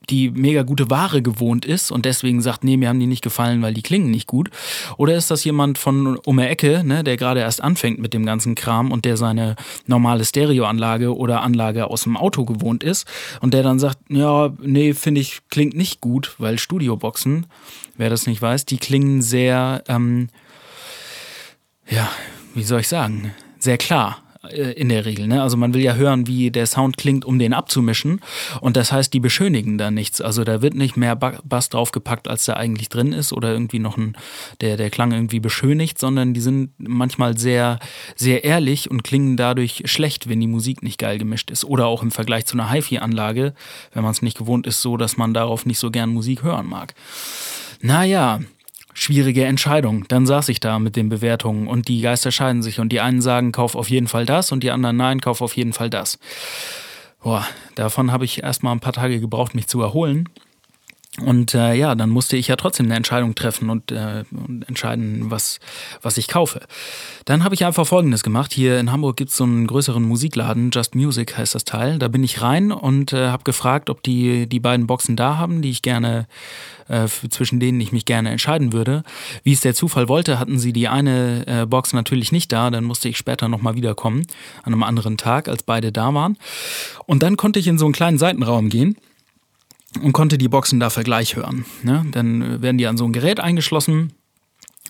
die 0.09 0.31
mega 0.31 0.63
gute 0.63 0.89
Ware 0.89 1.21
gewohnt 1.21 1.65
ist 1.65 1.91
und 1.91 2.05
deswegen 2.05 2.41
sagt, 2.41 2.63
nee, 2.63 2.75
mir 2.75 2.89
haben 2.89 2.99
die 2.99 3.07
nicht 3.07 3.23
gefallen, 3.23 3.61
weil 3.61 3.73
die 3.73 3.83
klingen 3.83 4.09
nicht 4.09 4.27
gut? 4.27 4.49
Oder 4.97 5.15
ist 5.15 5.29
das 5.29 5.43
jemand 5.43 5.77
von 5.77 6.17
um 6.17 6.37
der 6.37 6.49
Ecke, 6.49 6.83
ne, 6.83 7.03
der 7.03 7.17
gerade 7.17 7.41
erst 7.41 7.63
anfängt 7.63 7.99
mit 7.99 8.13
dem 8.13 8.25
ganzen 8.25 8.55
Kram 8.55 8.91
und 8.91 9.05
der 9.05 9.15
seine 9.15 9.55
normale 9.85 10.25
Stereoanlage 10.25 11.15
oder 11.15 11.41
Anlage 11.41 11.87
aus 11.89 12.03
dem 12.03 12.17
Auto 12.17 12.45
gewohnt 12.45 12.83
ist 12.83 13.07
und 13.41 13.53
der 13.53 13.63
dann 13.63 13.79
sagt, 13.79 13.99
ja, 14.09 14.51
nee, 14.61 14.93
finde 14.93 15.21
ich, 15.21 15.41
klingt 15.49 15.75
nicht 15.75 16.01
gut, 16.01 16.35
weil 16.39 16.57
Studioboxen, 16.57 17.45
wer 17.95 18.09
das 18.09 18.25
nicht 18.25 18.41
weiß, 18.41 18.65
die 18.65 18.77
klingen 18.77 19.21
sehr, 19.21 19.83
ähm, 19.87 20.29
ja, 21.89 22.09
wie 22.55 22.63
soll 22.63 22.81
ich 22.81 22.87
sagen, 22.87 23.33
sehr 23.59 23.77
klar. 23.77 24.17
Äh, 24.49 24.71
in 24.71 24.89
der 24.89 25.05
Regel. 25.05 25.27
Ne? 25.27 25.41
Also 25.41 25.55
man 25.55 25.73
will 25.73 25.81
ja 25.81 25.93
hören, 25.93 26.25
wie 26.25 26.49
der 26.49 26.65
Sound 26.65 26.97
klingt, 26.97 27.25
um 27.25 27.37
den 27.37 27.53
abzumischen. 27.53 28.21
Und 28.59 28.75
das 28.75 28.91
heißt, 28.91 29.13
die 29.13 29.19
beschönigen 29.19 29.77
da 29.77 29.91
nichts. 29.91 30.19
Also 30.19 30.43
da 30.43 30.61
wird 30.61 30.73
nicht 30.73 30.97
mehr 30.97 31.15
Bass 31.15 31.69
draufgepackt, 31.69 32.27
als 32.27 32.45
da 32.45 32.53
eigentlich 32.53 32.89
drin 32.89 33.13
ist 33.13 33.33
oder 33.33 33.51
irgendwie 33.51 33.79
noch 33.79 33.97
ein, 33.97 34.15
der, 34.61 34.77
der 34.77 34.89
Klang 34.89 35.11
irgendwie 35.11 35.39
beschönigt, 35.39 35.99
sondern 35.99 36.33
die 36.33 36.41
sind 36.41 36.71
manchmal 36.77 37.37
sehr, 37.37 37.79
sehr 38.15 38.43
ehrlich 38.43 38.89
und 38.89 39.03
klingen 39.03 39.37
dadurch 39.37 39.83
schlecht, 39.85 40.27
wenn 40.27 40.39
die 40.39 40.47
Musik 40.47 40.81
nicht 40.81 40.97
geil 40.97 41.19
gemischt 41.19 41.51
ist. 41.51 41.63
Oder 41.63 41.85
auch 41.85 42.01
im 42.01 42.11
Vergleich 42.11 42.45
zu 42.45 42.55
einer 42.57 42.71
HiFi-Anlage, 42.71 43.53
wenn 43.93 44.03
man 44.03 44.11
es 44.11 44.23
nicht 44.23 44.37
gewohnt 44.37 44.65
ist, 44.65 44.81
so, 44.81 44.97
dass 44.97 45.17
man 45.17 45.33
darauf 45.35 45.65
nicht 45.65 45.79
so 45.79 45.91
gern 45.91 46.09
Musik 46.09 46.41
hören 46.41 46.67
mag. 46.67 46.95
Naja, 47.81 48.39
schwierige 48.93 49.45
Entscheidung. 49.45 50.05
Dann 50.07 50.25
saß 50.25 50.49
ich 50.49 50.59
da 50.59 50.79
mit 50.79 50.95
den 50.95 51.09
Bewertungen 51.09 51.67
und 51.67 51.87
die 51.87 52.01
Geister 52.01 52.31
scheiden 52.31 52.61
sich 52.63 52.79
und 52.79 52.89
die 52.89 53.01
einen 53.01 53.21
sagen, 53.21 53.51
kauf 53.51 53.75
auf 53.75 53.89
jeden 53.89 54.07
Fall 54.07 54.25
das 54.25 54.51
und 54.51 54.63
die 54.63 54.71
anderen 54.71 54.97
nein, 54.97 55.21
kauf 55.21 55.41
auf 55.41 55.55
jeden 55.55 55.73
Fall 55.73 55.89
das. 55.89 56.19
Boah, 57.23 57.45
davon 57.75 58.11
habe 58.11 58.25
ich 58.25 58.43
erstmal 58.43 58.73
ein 58.73 58.79
paar 58.79 58.93
Tage 58.93 59.19
gebraucht, 59.19 59.53
mich 59.53 59.67
zu 59.67 59.81
erholen. 59.81 60.27
Und 61.19 61.53
äh, 61.53 61.73
ja, 61.73 61.93
dann 61.93 62.09
musste 62.09 62.37
ich 62.37 62.47
ja 62.47 62.55
trotzdem 62.55 62.85
eine 62.85 62.95
Entscheidung 62.95 63.35
treffen 63.35 63.69
und, 63.69 63.91
äh, 63.91 64.23
und 64.31 64.63
entscheiden, 64.69 65.29
was, 65.29 65.59
was 66.01 66.17
ich 66.17 66.29
kaufe. 66.29 66.61
Dann 67.25 67.43
habe 67.43 67.53
ich 67.53 67.65
einfach 67.65 67.85
Folgendes 67.85 68.23
gemacht. 68.23 68.53
Hier 68.53 68.79
in 68.79 68.93
Hamburg 68.93 69.17
gibt 69.17 69.31
es 69.31 69.35
so 69.35 69.43
einen 69.43 69.67
größeren 69.67 70.01
Musikladen, 70.01 70.71
Just 70.71 70.95
Music 70.95 71.37
heißt 71.37 71.53
das 71.53 71.65
Teil. 71.65 71.99
Da 71.99 72.07
bin 72.07 72.23
ich 72.23 72.41
rein 72.41 72.71
und 72.71 73.11
äh, 73.11 73.27
habe 73.27 73.43
gefragt, 73.43 73.89
ob 73.89 74.01
die 74.03 74.47
die 74.47 74.61
beiden 74.61 74.87
Boxen 74.87 75.17
da 75.17 75.37
haben, 75.37 75.61
die 75.61 75.71
ich 75.71 75.81
gerne, 75.81 76.27
äh, 76.87 77.07
zwischen 77.07 77.59
denen 77.59 77.81
ich 77.81 77.91
mich 77.91 78.05
gerne 78.05 78.29
entscheiden 78.29 78.71
würde. 78.71 79.03
Wie 79.43 79.51
es 79.51 79.59
der 79.59 79.75
Zufall 79.75 80.07
wollte, 80.07 80.39
hatten 80.39 80.59
sie 80.59 80.71
die 80.71 80.87
eine 80.87 81.45
äh, 81.45 81.65
Box 81.65 81.91
natürlich 81.91 82.31
nicht 82.31 82.53
da. 82.53 82.69
Dann 82.69 82.85
musste 82.85 83.09
ich 83.09 83.17
später 83.17 83.49
nochmal 83.49 83.75
wiederkommen, 83.75 84.25
an 84.63 84.71
einem 84.71 84.83
anderen 84.83 85.17
Tag, 85.17 85.49
als 85.49 85.63
beide 85.63 85.91
da 85.91 86.13
waren. 86.13 86.37
Und 87.05 87.21
dann 87.21 87.35
konnte 87.35 87.59
ich 87.59 87.67
in 87.67 87.77
so 87.77 87.83
einen 87.83 87.93
kleinen 87.93 88.17
Seitenraum 88.17 88.69
gehen 88.69 88.95
und 90.01 90.13
konnte 90.13 90.37
die 90.37 90.47
Boxen 90.47 90.79
da 90.79 90.89
Vergleich 90.89 91.35
hören. 91.35 91.65
Ne? 91.83 92.05
Dann 92.11 92.61
werden 92.61 92.77
die 92.77 92.87
an 92.87 92.97
so 92.97 93.05
ein 93.05 93.13
Gerät 93.13 93.39
eingeschlossen 93.39 94.13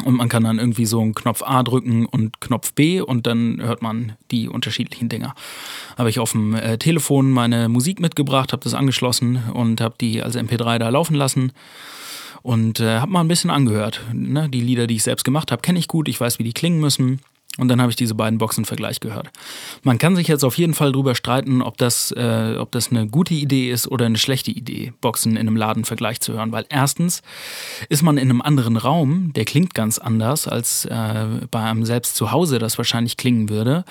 und 0.06 0.16
man 0.16 0.30
kann 0.30 0.44
dann 0.44 0.60
irgendwie 0.60 0.86
so 0.86 1.02
einen 1.02 1.16
Knopf 1.16 1.44
A 1.44 1.64
drücken 1.64 2.06
und 2.06 2.40
Knopf 2.42 2.74
B 2.74 3.02
und 3.02 3.28
dann 3.28 3.62
hört 3.62 3.82
man 3.82 4.14
die 4.32 4.48
unterschiedlichen 4.48 5.10
Dinger. 5.10 5.36
Habe 5.98 6.10
ich 6.10 6.20
auf 6.20 6.32
dem 6.32 6.56
äh, 6.56 6.78
Telefon 6.78 7.32
meine 7.32 7.70
Musik 7.70 8.00
mitgebracht, 8.00 8.54
habe 8.54 8.64
das 8.64 8.74
angeschlossen 8.74 9.44
und 9.54 9.82
habe 9.82 9.96
die 10.00 10.22
als 10.22 10.38
MP3 10.38 10.80
da 10.80 10.90
laufen 10.90 11.16
lassen 11.16 11.52
und 12.42 12.80
äh, 12.80 13.00
habe 13.00 13.12
mal 13.12 13.22
ein 13.22 13.28
bisschen 13.28 13.50
angehört. 13.50 14.02
Ne? 14.14 14.50
Die 14.50 14.62
Lieder, 14.62 14.88
die 14.88 14.96
ich 14.96 15.04
selbst 15.04 15.24
gemacht 15.24 15.52
habe, 15.52 15.62
kenne 15.62 15.80
ich 15.80 15.88
gut, 15.88 16.08
ich 16.08 16.20
weiß, 16.20 16.40
wie 16.40 16.44
die 16.44 16.54
klingen 16.54 16.80
müssen. 16.80 17.22
Und 17.58 17.68
dann 17.68 17.82
habe 17.82 17.90
ich 17.90 17.98
diese 17.98 18.16
beiden 18.16 18.38
Boxen 18.38 18.64
Vergleich 18.64 19.02
gehört. 19.02 19.30
Man 19.84 19.98
kann 19.98 20.16
sich 20.16 20.30
jetzt 20.30 20.46
auf 20.46 20.58
jeden 20.58 20.74
Fall 20.74 20.94
drüber 20.94 21.16
streiten, 21.16 21.62
ob 21.62 21.78
das, 21.78 22.12
äh, 22.16 22.56
ob 22.58 22.72
das 22.72 22.92
eine 22.92 23.08
gute 23.08 23.34
Idee 23.34 23.70
ist 23.70 23.90
oder 23.90 24.06
eine 24.06 24.18
schlechte 24.18 24.52
Idee, 24.52 24.94
Boxen 25.02 25.34
in 25.34 25.40
einem 25.40 25.58
Laden 25.58 25.84
Vergleich 25.84 26.22
zu 26.22 26.32
hören. 26.32 26.54
Weil 26.54 26.66
erstens 26.70 27.22
ist 27.90 28.04
man 28.04 28.18
in 28.18 28.30
einem 28.30 28.42
anderen 28.42 28.78
Raum, 28.78 29.34
der 29.34 29.44
klingt 29.44 29.74
ganz 29.74 29.98
anders, 29.98 30.48
als 30.48 30.86
äh, 30.86 31.26
bei 31.52 31.62
einem 31.62 31.84
selbst 31.84 32.16
zu 32.16 32.32
Hause 32.32 32.58
das 32.58 32.78
wahrscheinlich 32.78 33.18
klingen 33.18 33.50
würde. 33.50 33.84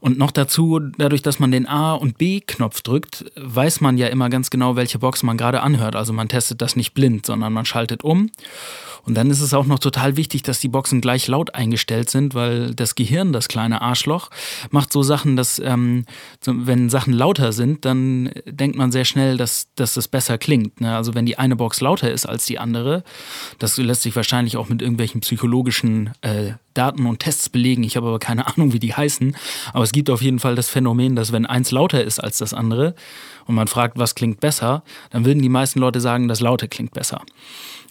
Und 0.00 0.18
noch 0.18 0.32
dazu, 0.32 0.80
dadurch, 0.98 1.22
dass 1.22 1.38
man 1.38 1.52
den 1.52 1.68
A- 1.68 1.94
und 1.94 2.18
B-Knopf 2.18 2.82
drückt, 2.82 3.24
weiß 3.36 3.80
man 3.80 3.98
ja 3.98 4.08
immer 4.08 4.30
ganz 4.30 4.50
genau, 4.50 4.74
welche 4.74 4.98
Box 4.98 5.22
man 5.22 5.36
gerade 5.36 5.62
anhört. 5.62 5.94
Also 5.94 6.12
man 6.12 6.28
testet 6.28 6.60
das 6.60 6.74
nicht 6.74 6.92
blind, 6.94 7.24
sondern 7.24 7.52
man 7.52 7.64
schaltet 7.66 8.02
um 8.02 8.30
Und 9.04 9.14
dann 9.14 9.30
ist 9.30 9.40
es 9.40 9.54
auch 9.54 9.66
noch 9.66 9.78
total 9.78 10.16
wichtig, 10.16 10.42
dass 10.42 10.60
die 10.60 10.68
Boxen 10.68 11.00
gleich 11.00 11.26
laut 11.28 11.54
eingestellt 11.54 12.10
sind, 12.10 12.34
weil 12.34 12.74
das 12.74 12.94
Gehirn, 12.94 13.32
das 13.32 13.48
kleine 13.48 13.82
Arschloch, 13.82 14.30
macht 14.70 14.92
so 14.92 15.02
Sachen, 15.02 15.36
dass 15.36 15.58
ähm, 15.58 16.04
wenn 16.44 16.90
Sachen 16.90 17.12
lauter 17.12 17.52
sind, 17.52 17.84
dann 17.84 18.30
denkt 18.46 18.76
man 18.76 18.92
sehr 18.92 19.04
schnell, 19.04 19.36
dass, 19.36 19.68
dass 19.74 19.94
das 19.94 20.08
besser 20.08 20.38
klingt. 20.38 20.80
Ne? 20.80 20.96
Also 20.96 21.14
wenn 21.14 21.26
die 21.26 21.38
eine 21.38 21.56
Box 21.56 21.80
lauter 21.80 22.10
ist 22.10 22.26
als 22.26 22.46
die 22.46 22.58
andere, 22.58 23.04
das 23.58 23.76
lässt 23.76 24.02
sich 24.02 24.14
wahrscheinlich 24.16 24.56
auch 24.56 24.68
mit 24.68 24.82
irgendwelchen 24.82 25.20
psychologischen 25.20 26.10
äh, 26.22 26.52
Daten 26.74 27.06
und 27.06 27.20
Tests 27.20 27.48
belegen. 27.48 27.82
Ich 27.82 27.96
habe 27.96 28.08
aber 28.08 28.18
keine 28.18 28.46
Ahnung, 28.46 28.72
wie 28.72 28.78
die 28.78 28.94
heißen. 28.94 29.36
Aber 29.72 29.84
es 29.84 29.92
gibt 29.92 30.10
auf 30.10 30.22
jeden 30.22 30.38
Fall 30.38 30.54
das 30.54 30.68
Phänomen, 30.68 31.16
dass 31.16 31.32
wenn 31.32 31.46
eins 31.46 31.70
lauter 31.70 32.02
ist 32.02 32.20
als 32.20 32.38
das 32.38 32.54
andere 32.54 32.94
und 33.46 33.54
man 33.54 33.66
fragt, 33.66 33.98
was 33.98 34.14
klingt 34.14 34.40
besser, 34.40 34.82
dann 35.10 35.24
würden 35.24 35.42
die 35.42 35.48
meisten 35.48 35.80
Leute 35.80 36.00
sagen, 36.00 36.28
das 36.28 36.40
Laute 36.40 36.68
klingt 36.68 36.92
besser. 36.92 37.22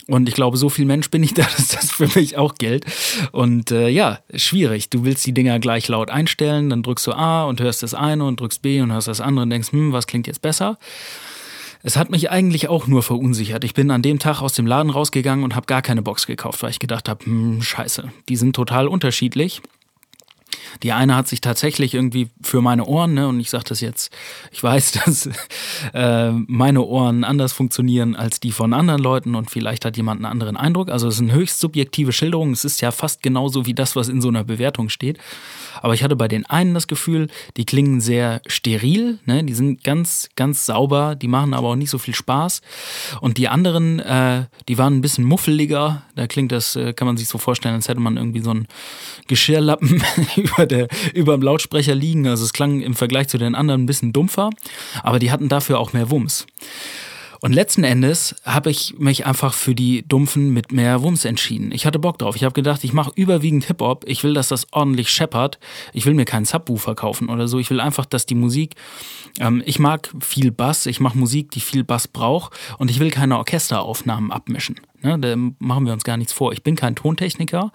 Und 0.09 0.27
ich 0.27 0.33
glaube, 0.33 0.57
so 0.57 0.69
viel 0.69 0.85
Mensch 0.85 1.11
bin 1.11 1.21
ich 1.21 1.35
da, 1.35 1.43
dass 1.57 1.69
das 1.69 1.91
für 1.91 2.09
mich 2.19 2.37
auch 2.37 2.55
gilt. 2.55 2.85
Und 3.31 3.71
äh, 3.71 3.89
ja, 3.89 4.19
schwierig. 4.33 4.89
Du 4.89 5.05
willst 5.05 5.25
die 5.25 5.33
Dinger 5.33 5.59
gleich 5.59 5.87
laut 5.87 6.09
einstellen, 6.09 6.69
dann 6.69 6.83
drückst 6.83 7.07
du 7.07 7.13
A 7.13 7.45
und 7.45 7.61
hörst 7.61 7.83
das 7.83 7.93
eine 7.93 8.25
und 8.25 8.39
drückst 8.39 8.61
B 8.61 8.81
und 8.81 8.91
hörst 8.91 9.07
das 9.07 9.21
andere 9.21 9.43
und 9.43 9.51
denkst, 9.51 9.71
hm, 9.71 9.93
was 9.93 10.07
klingt 10.07 10.27
jetzt 10.27 10.41
besser? 10.41 10.77
Es 11.81 11.95
hat 11.95 12.09
mich 12.09 12.29
eigentlich 12.29 12.67
auch 12.67 12.87
nur 12.87 13.03
verunsichert. 13.03 13.63
Ich 13.63 13.73
bin 13.73 13.89
an 13.91 14.01
dem 14.01 14.19
Tag 14.19 14.41
aus 14.41 14.53
dem 14.53 14.65
Laden 14.65 14.89
rausgegangen 14.89 15.45
und 15.45 15.55
habe 15.55 15.65
gar 15.65 15.81
keine 15.81 16.01
Box 16.01 16.25
gekauft, 16.27 16.61
weil 16.61 16.71
ich 16.71 16.79
gedacht 16.79 17.07
habe, 17.07 17.25
hm, 17.25 17.61
scheiße, 17.61 18.11
die 18.27 18.35
sind 18.35 18.55
total 18.55 18.87
unterschiedlich. 18.87 19.61
Die 20.83 20.91
eine 20.91 21.15
hat 21.15 21.27
sich 21.27 21.41
tatsächlich 21.41 21.93
irgendwie 21.93 22.29
für 22.41 22.61
meine 22.61 22.85
Ohren, 22.85 23.13
ne, 23.13 23.27
und 23.27 23.39
ich 23.39 23.49
sage 23.49 23.65
das 23.67 23.81
jetzt, 23.81 24.15
ich 24.51 24.63
weiß, 24.63 24.91
dass 25.05 25.29
äh, 25.93 26.31
meine 26.31 26.81
Ohren 26.81 27.23
anders 27.23 27.53
funktionieren 27.53 28.15
als 28.15 28.39
die 28.39 28.51
von 28.51 28.73
anderen 28.73 29.01
Leuten 29.01 29.35
und 29.35 29.49
vielleicht 29.51 29.85
hat 29.85 29.97
jemand 29.97 30.19
einen 30.19 30.31
anderen 30.31 30.57
Eindruck. 30.57 30.89
Also 30.89 31.07
es 31.07 31.15
ist 31.15 31.21
eine 31.21 31.33
höchst 31.33 31.59
subjektive 31.59 32.11
Schilderung. 32.11 32.51
Es 32.51 32.65
ist 32.65 32.81
ja 32.81 32.91
fast 32.91 33.21
genauso 33.21 33.65
wie 33.65 33.73
das, 33.73 33.95
was 33.95 34.07
in 34.07 34.21
so 34.21 34.27
einer 34.27 34.43
Bewertung 34.43 34.89
steht. 34.89 35.17
Aber 35.81 35.93
ich 35.93 36.03
hatte 36.03 36.15
bei 36.15 36.27
den 36.27 36.45
einen 36.45 36.73
das 36.73 36.87
Gefühl, 36.87 37.27
die 37.57 37.65
klingen 37.65 38.01
sehr 38.01 38.41
steril, 38.47 39.19
ne? 39.25 39.43
die 39.43 39.53
sind 39.53 39.83
ganz, 39.83 40.29
ganz 40.35 40.65
sauber, 40.65 41.15
die 41.15 41.27
machen 41.27 41.53
aber 41.53 41.69
auch 41.69 41.75
nicht 41.75 41.89
so 41.89 41.97
viel 41.97 42.15
Spaß. 42.15 42.61
Und 43.21 43.37
die 43.37 43.47
anderen, 43.47 43.99
äh, 43.99 44.45
die 44.67 44.77
waren 44.77 44.97
ein 44.97 45.01
bisschen 45.01 45.23
muffeliger. 45.23 46.03
Da 46.15 46.27
klingt 46.27 46.51
das, 46.51 46.75
äh, 46.75 46.93
kann 46.93 47.05
man 47.05 47.17
sich 47.17 47.27
so 47.27 47.37
vorstellen, 47.37 47.75
als 47.75 47.87
hätte 47.87 47.99
man 47.99 48.17
irgendwie 48.17 48.41
so 48.41 48.51
einen 48.51 48.67
Geschirrlappen 49.27 50.03
über, 50.59 50.65
der, 50.65 50.87
über 51.13 51.33
dem 51.33 51.41
Lautsprecher 51.41 51.95
liegen. 51.95 52.27
Also 52.27 52.43
es 52.43 52.53
klang 52.53 52.81
im 52.81 52.95
Vergleich 52.95 53.27
zu 53.27 53.37
den 53.37 53.55
anderen 53.55 53.83
ein 53.83 53.85
bisschen 53.85 54.13
dumpfer, 54.13 54.49
aber 55.03 55.19
die 55.19 55.31
hatten 55.31 55.49
dafür 55.49 55.79
auch 55.79 55.93
mehr 55.93 56.09
Wumms. 56.09 56.45
Und 57.41 57.53
letzten 57.53 57.85
Endes 57.85 58.35
habe 58.43 58.69
ich 58.69 58.95
mich 58.99 59.25
einfach 59.25 59.53
für 59.53 59.73
die 59.73 60.05
Dumpfen 60.05 60.49
mit 60.49 60.73
mehr 60.73 61.01
Wumms 61.03 61.23
entschieden. 61.23 61.71
Ich 61.71 61.85
hatte 61.85 61.97
Bock 61.97 62.17
drauf. 62.17 62.35
Ich 62.35 62.43
habe 62.43 62.51
gedacht, 62.51 62.83
ich 62.83 62.91
mache 62.91 63.13
überwiegend 63.15 63.63
Hip-Hop. 63.63 64.03
Ich 64.09 64.25
will, 64.25 64.33
dass 64.33 64.49
das 64.49 64.67
ordentlich 64.73 65.09
scheppert. 65.09 65.57
Ich 65.93 66.05
will 66.05 66.15
mir 66.15 66.25
keinen 66.25 66.43
Subwoofer 66.43 66.95
kaufen 66.95 67.29
oder 67.29 67.47
so. 67.47 67.57
Ich 67.57 67.69
will 67.69 67.79
einfach, 67.79 68.05
dass 68.05 68.25
die 68.25 68.35
Musik, 68.35 68.75
ähm, 69.39 69.63
ich 69.65 69.79
mag 69.79 70.13
viel 70.19 70.51
Bass. 70.51 70.85
Ich 70.85 70.99
mache 70.99 71.17
Musik, 71.17 71.51
die 71.51 71.61
viel 71.61 71.85
Bass 71.85 72.09
braucht. 72.09 72.51
Und 72.77 72.91
ich 72.91 72.99
will 72.99 73.09
keine 73.09 73.37
Orchesteraufnahmen 73.37 74.33
abmischen. 74.33 74.75
Ne? 75.01 75.17
Da 75.17 75.33
machen 75.59 75.85
wir 75.85 75.93
uns 75.93 76.03
gar 76.03 76.17
nichts 76.17 76.33
vor. 76.33 76.51
Ich 76.51 76.61
bin 76.61 76.75
kein 76.75 76.95
Tontechniker. 76.95 77.71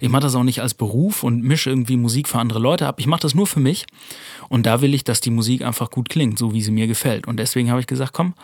Ich 0.00 0.08
mache 0.08 0.22
das 0.22 0.34
auch 0.34 0.42
nicht 0.42 0.60
als 0.60 0.74
Beruf 0.74 1.22
und 1.22 1.42
mische 1.42 1.70
irgendwie 1.70 1.96
Musik 1.96 2.28
für 2.28 2.38
andere 2.38 2.58
Leute 2.58 2.86
ab. 2.86 3.00
Ich 3.00 3.06
mache 3.06 3.20
das 3.20 3.34
nur 3.34 3.46
für 3.46 3.60
mich. 3.60 3.86
Und 4.48 4.66
da 4.66 4.80
will 4.80 4.94
ich, 4.94 5.04
dass 5.04 5.20
die 5.20 5.30
Musik 5.30 5.62
einfach 5.62 5.90
gut 5.90 6.08
klingt, 6.08 6.38
so 6.38 6.52
wie 6.52 6.62
sie 6.62 6.70
mir 6.70 6.86
gefällt. 6.86 7.26
Und 7.26 7.38
deswegen 7.38 7.70
habe 7.70 7.80
ich 7.80 7.86
gesagt, 7.86 8.12
komm, 8.12 8.34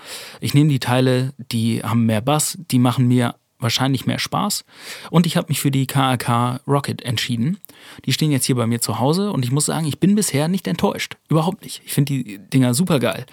ich 0.41 0.55
nehme 0.55 0.71
die 0.71 0.81
Teile, 0.81 1.33
die 1.39 1.83
haben 1.83 2.07
mehr 2.07 2.21
Bass, 2.21 2.59
die 2.71 2.79
machen 2.79 3.09
mir 3.09 3.35
wahrscheinlich 3.61 4.07
mehr 4.07 4.19
Spaß. 4.19 4.65
Und 5.11 5.27
ich 5.27 5.37
habe 5.37 5.49
mich 5.49 5.61
für 5.61 5.71
die 5.71 5.87
KRK 5.87 6.61
Rocket 6.67 7.03
entschieden. 7.03 7.59
Die 8.05 8.13
stehen 8.13 8.31
jetzt 8.31 8.47
hier 8.47 8.57
bei 8.57 8.67
mir 8.67 8.81
zu 8.81 8.99
Hause 8.99 9.33
und 9.33 9.45
ich 9.45 9.53
muss 9.53 9.67
sagen, 9.67 9.87
ich 9.87 10.01
bin 10.01 10.15
bisher 10.15 10.49
nicht 10.49 10.67
enttäuscht. 10.67 11.17
Überhaupt 11.29 11.63
nicht. 11.63 11.83
Ich 11.85 11.93
finde 11.93 12.15
die 12.15 12.39
Dinger 12.39 12.75
super 12.75 12.99
geil. 12.99 13.27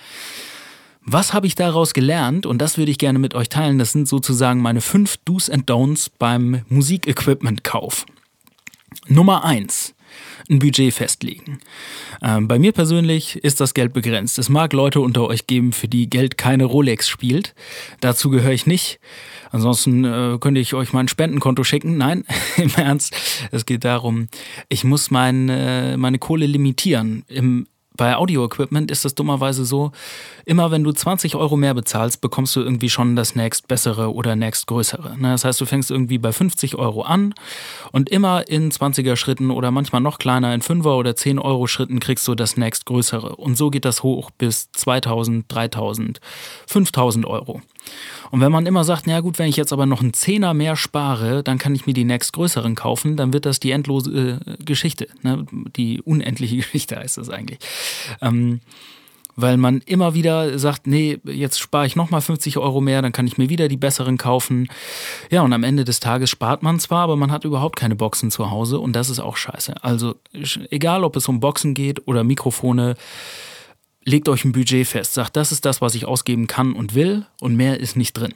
Was 1.10 1.34
habe 1.34 1.48
ich 1.48 1.56
daraus 1.56 1.94
gelernt? 1.94 2.46
Und 2.46 2.58
das 2.58 2.78
würde 2.78 2.92
ich 2.92 2.98
gerne 2.98 3.18
mit 3.18 3.34
euch 3.34 3.48
teilen. 3.48 3.80
Das 3.80 3.94
sind 3.94 4.10
sozusagen 4.10 4.62
meine 4.62 4.82
fünf 4.82 5.16
Do's 5.24 5.50
and 5.50 5.70
Don'ts 5.70 6.12
beim 6.20 6.66
Musikequipment-Kauf. 6.68 8.06
Nummer 9.08 9.46
eins 9.46 9.96
ein 10.50 10.60
Budget 10.60 10.94
festlegen. 10.94 11.60
Ähm, 12.22 12.48
bei 12.48 12.60
mir 12.60 12.72
persönlich 12.72 13.38
ist 13.38 13.60
das 13.60 13.74
Geld 13.74 13.94
begrenzt. 13.94 14.38
Es 14.38 14.50
mag 14.50 14.74
Leute 14.74 15.02
unter 15.02 15.28
euch 15.28 15.48
geben, 15.48 15.74
für 15.74 15.88
die 15.88 16.10
Geld 16.10 16.38
keine 16.38 16.66
Rolex 16.66 17.08
spielt. 17.08 17.54
Dazu 18.00 18.30
gehöre 18.30 18.52
ich 18.52 18.66
nicht. 18.66 19.00
Ansonsten 19.52 20.06
äh, 20.06 20.38
könnte 20.40 20.60
ich 20.60 20.74
euch 20.74 20.94
mein 20.94 21.08
Spendenkonto 21.08 21.64
schicken. 21.64 21.98
Nein, 21.98 22.26
im 22.58 22.72
Ernst. 22.76 23.16
Es 23.52 23.66
geht 23.66 23.84
darum, 23.84 24.28
ich 24.70 24.84
muss 24.84 25.12
mein, 25.12 25.50
äh, 25.50 25.98
meine 25.98 26.20
Kohle 26.20 26.46
limitieren. 26.46 27.24
Im 27.28 27.68
bei 27.98 28.16
Audio-Equipment 28.16 28.92
ist 28.92 29.04
das 29.04 29.16
dummerweise 29.16 29.66
so, 29.66 29.92
immer 30.46 30.72
wenn 30.72 30.84
du 30.84 30.92
20 30.92 31.36
Euro 31.36 31.58
mehr 31.58 31.74
bezahlst, 31.74 32.22
bekommst 32.22 32.56
du 32.56 32.62
irgendwie 32.62 32.89
schon 32.89 33.16
das 33.16 33.36
nächst 33.36 33.68
bessere 33.68 34.13
oder 34.13 34.36
nächst 34.36 34.68
größere. 34.68 35.18
Ne? 35.20 35.32
Das 35.32 35.44
heißt, 35.44 35.60
du 35.60 35.66
fängst 35.66 35.92
irgendwie 35.92 36.18
bei 36.18 36.32
50 36.32 36.75
Euro 36.75 37.01
an 37.01 37.34
und 37.92 38.10
immer 38.10 38.48
in 38.48 38.72
20er 38.72 39.16
Schritten 39.16 39.51
oder 39.51 39.72
manchmal 39.72 40.01
noch 40.01 40.20
kleiner 40.20 40.54
in 40.54 40.62
5er 40.62 40.96
oder 40.96 41.16
10 41.16 41.39
Euro 41.39 41.68
Schritten 41.68 42.00
kriegst 42.00 42.27
du 42.27 42.36
das 42.36 42.56
nächst 42.56 42.86
größere. 42.86 43.36
Und 43.36 43.58
so 43.58 43.70
geht 43.70 43.86
das 43.86 44.04
hoch 44.04 44.32
bis 44.32 44.72
2000, 44.72 45.46
3000, 45.50 46.22
5000 46.68 47.25
Euro. 47.25 47.62
Und 48.32 48.41
wenn 48.41 48.51
man 48.51 48.65
immer 48.65 48.84
sagt, 48.84 49.08
na 49.08 49.20
gut, 49.22 49.39
wenn 49.39 49.50
ich 49.50 49.56
jetzt 49.56 49.74
aber 49.74 49.86
noch 49.86 50.01
einen 50.01 50.13
Zehner 50.13 50.53
mehr 50.53 50.75
spare, 50.75 51.44
dann 51.44 51.58
kann 51.58 51.75
ich 51.75 51.86
mir 51.86 51.94
die 51.94 52.06
nächstgrößeren 52.06 52.75
kaufen, 52.75 53.17
dann 53.17 53.34
wird 53.34 53.46
das 53.46 53.60
die 53.60 53.72
endlose 53.72 54.39
äh, 54.46 54.63
Geschichte. 54.63 55.08
Ne? 55.22 55.46
Die 55.75 56.01
unendliche 56.01 56.56
Geschichte 56.58 56.98
heißt 56.98 57.17
das 57.17 57.29
eigentlich. 57.29 57.60
Ähm, 58.22 58.62
weil 59.39 59.58
man 59.58 59.82
immer 59.86 60.15
wieder 60.15 60.58
sagt, 60.58 60.88
nee, 60.88 61.20
jetzt 61.24 61.60
spare 61.60 61.86
ich 61.86 61.96
nochmal 61.96 62.22
50 62.22 62.58
Euro 62.58 62.82
mehr, 62.82 63.03
dann 63.03 63.12
kann 63.12 63.27
ich 63.27 63.38
mir 63.38 63.50
wieder 63.50 63.67
die 63.67 63.77
besseren 63.77 64.17
kaufen. 64.17 64.67
Ja, 65.29 65.44
und 65.44 65.53
am 65.53 65.63
Ende 65.63 65.86
des 65.86 66.00
Tages 66.00 66.32
spart 66.32 66.63
man 66.63 66.79
zwar, 66.79 67.03
aber 67.03 67.15
man 67.15 67.32
hat 67.32 67.46
überhaupt 67.46 67.77
keine 67.77 67.96
Boxen 67.96 68.32
zu 68.32 68.50
Hause 68.50 68.79
und 68.79 68.94
das 68.94 69.12
ist 69.12 69.20
auch 69.20 69.38
scheiße. 69.38 69.84
Also 69.84 70.15
egal, 70.72 71.03
ob 71.03 71.15
es 71.15 71.27
um 71.27 71.39
Boxen 71.39 71.75
geht 71.75 72.08
oder 72.08 72.24
Mikrofone, 72.24 72.96
legt 74.08 74.30
euch 74.30 74.46
ein 74.46 74.54
Budget 74.54 74.88
fest, 74.88 75.14
sagt, 75.14 75.36
das 75.36 75.52
ist 75.52 75.66
das, 75.66 75.82
was 75.82 75.94
ich 75.94 76.06
ausgeben 76.06 76.48
kann 76.48 76.74
und 76.74 76.96
will 76.96 77.26
und 77.42 77.58
mehr 77.58 77.80
ist 77.82 77.98
nicht 77.98 78.14
drin. 78.14 78.34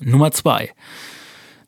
Nummer 0.00 0.32
zwei. 0.32 0.72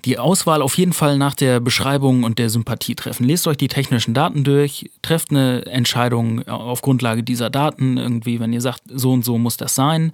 Die 0.05 0.19
Auswahl 0.19 0.61
auf 0.61 0.77
jeden 0.77 0.93
Fall 0.93 1.17
nach 1.17 1.35
der 1.35 1.61
Beschreibung 1.61 2.25
und 2.25 2.39
der 2.39 2.51
Sympathie 2.51 2.95
treffen. 2.95 3.25
Lest 3.25 3.47
euch 3.47 3.57
die 3.57 3.69
technischen 3.69 4.13
Daten 4.13 4.45
durch, 4.45 4.91
trefft 5.03 5.31
eine 5.31 5.65
Entscheidung 5.67 6.47
auf 6.47 6.83
Grundlage 6.83 7.23
dieser 7.23 7.49
Daten, 7.49 7.97
irgendwie, 7.97 8.41
wenn 8.41 8.53
ihr 8.53 8.61
sagt, 8.61 8.83
so 8.87 9.13
und 9.13 9.25
so 9.25 9.39
muss 9.39 9.57
das 9.57 9.75
sein. 9.75 10.13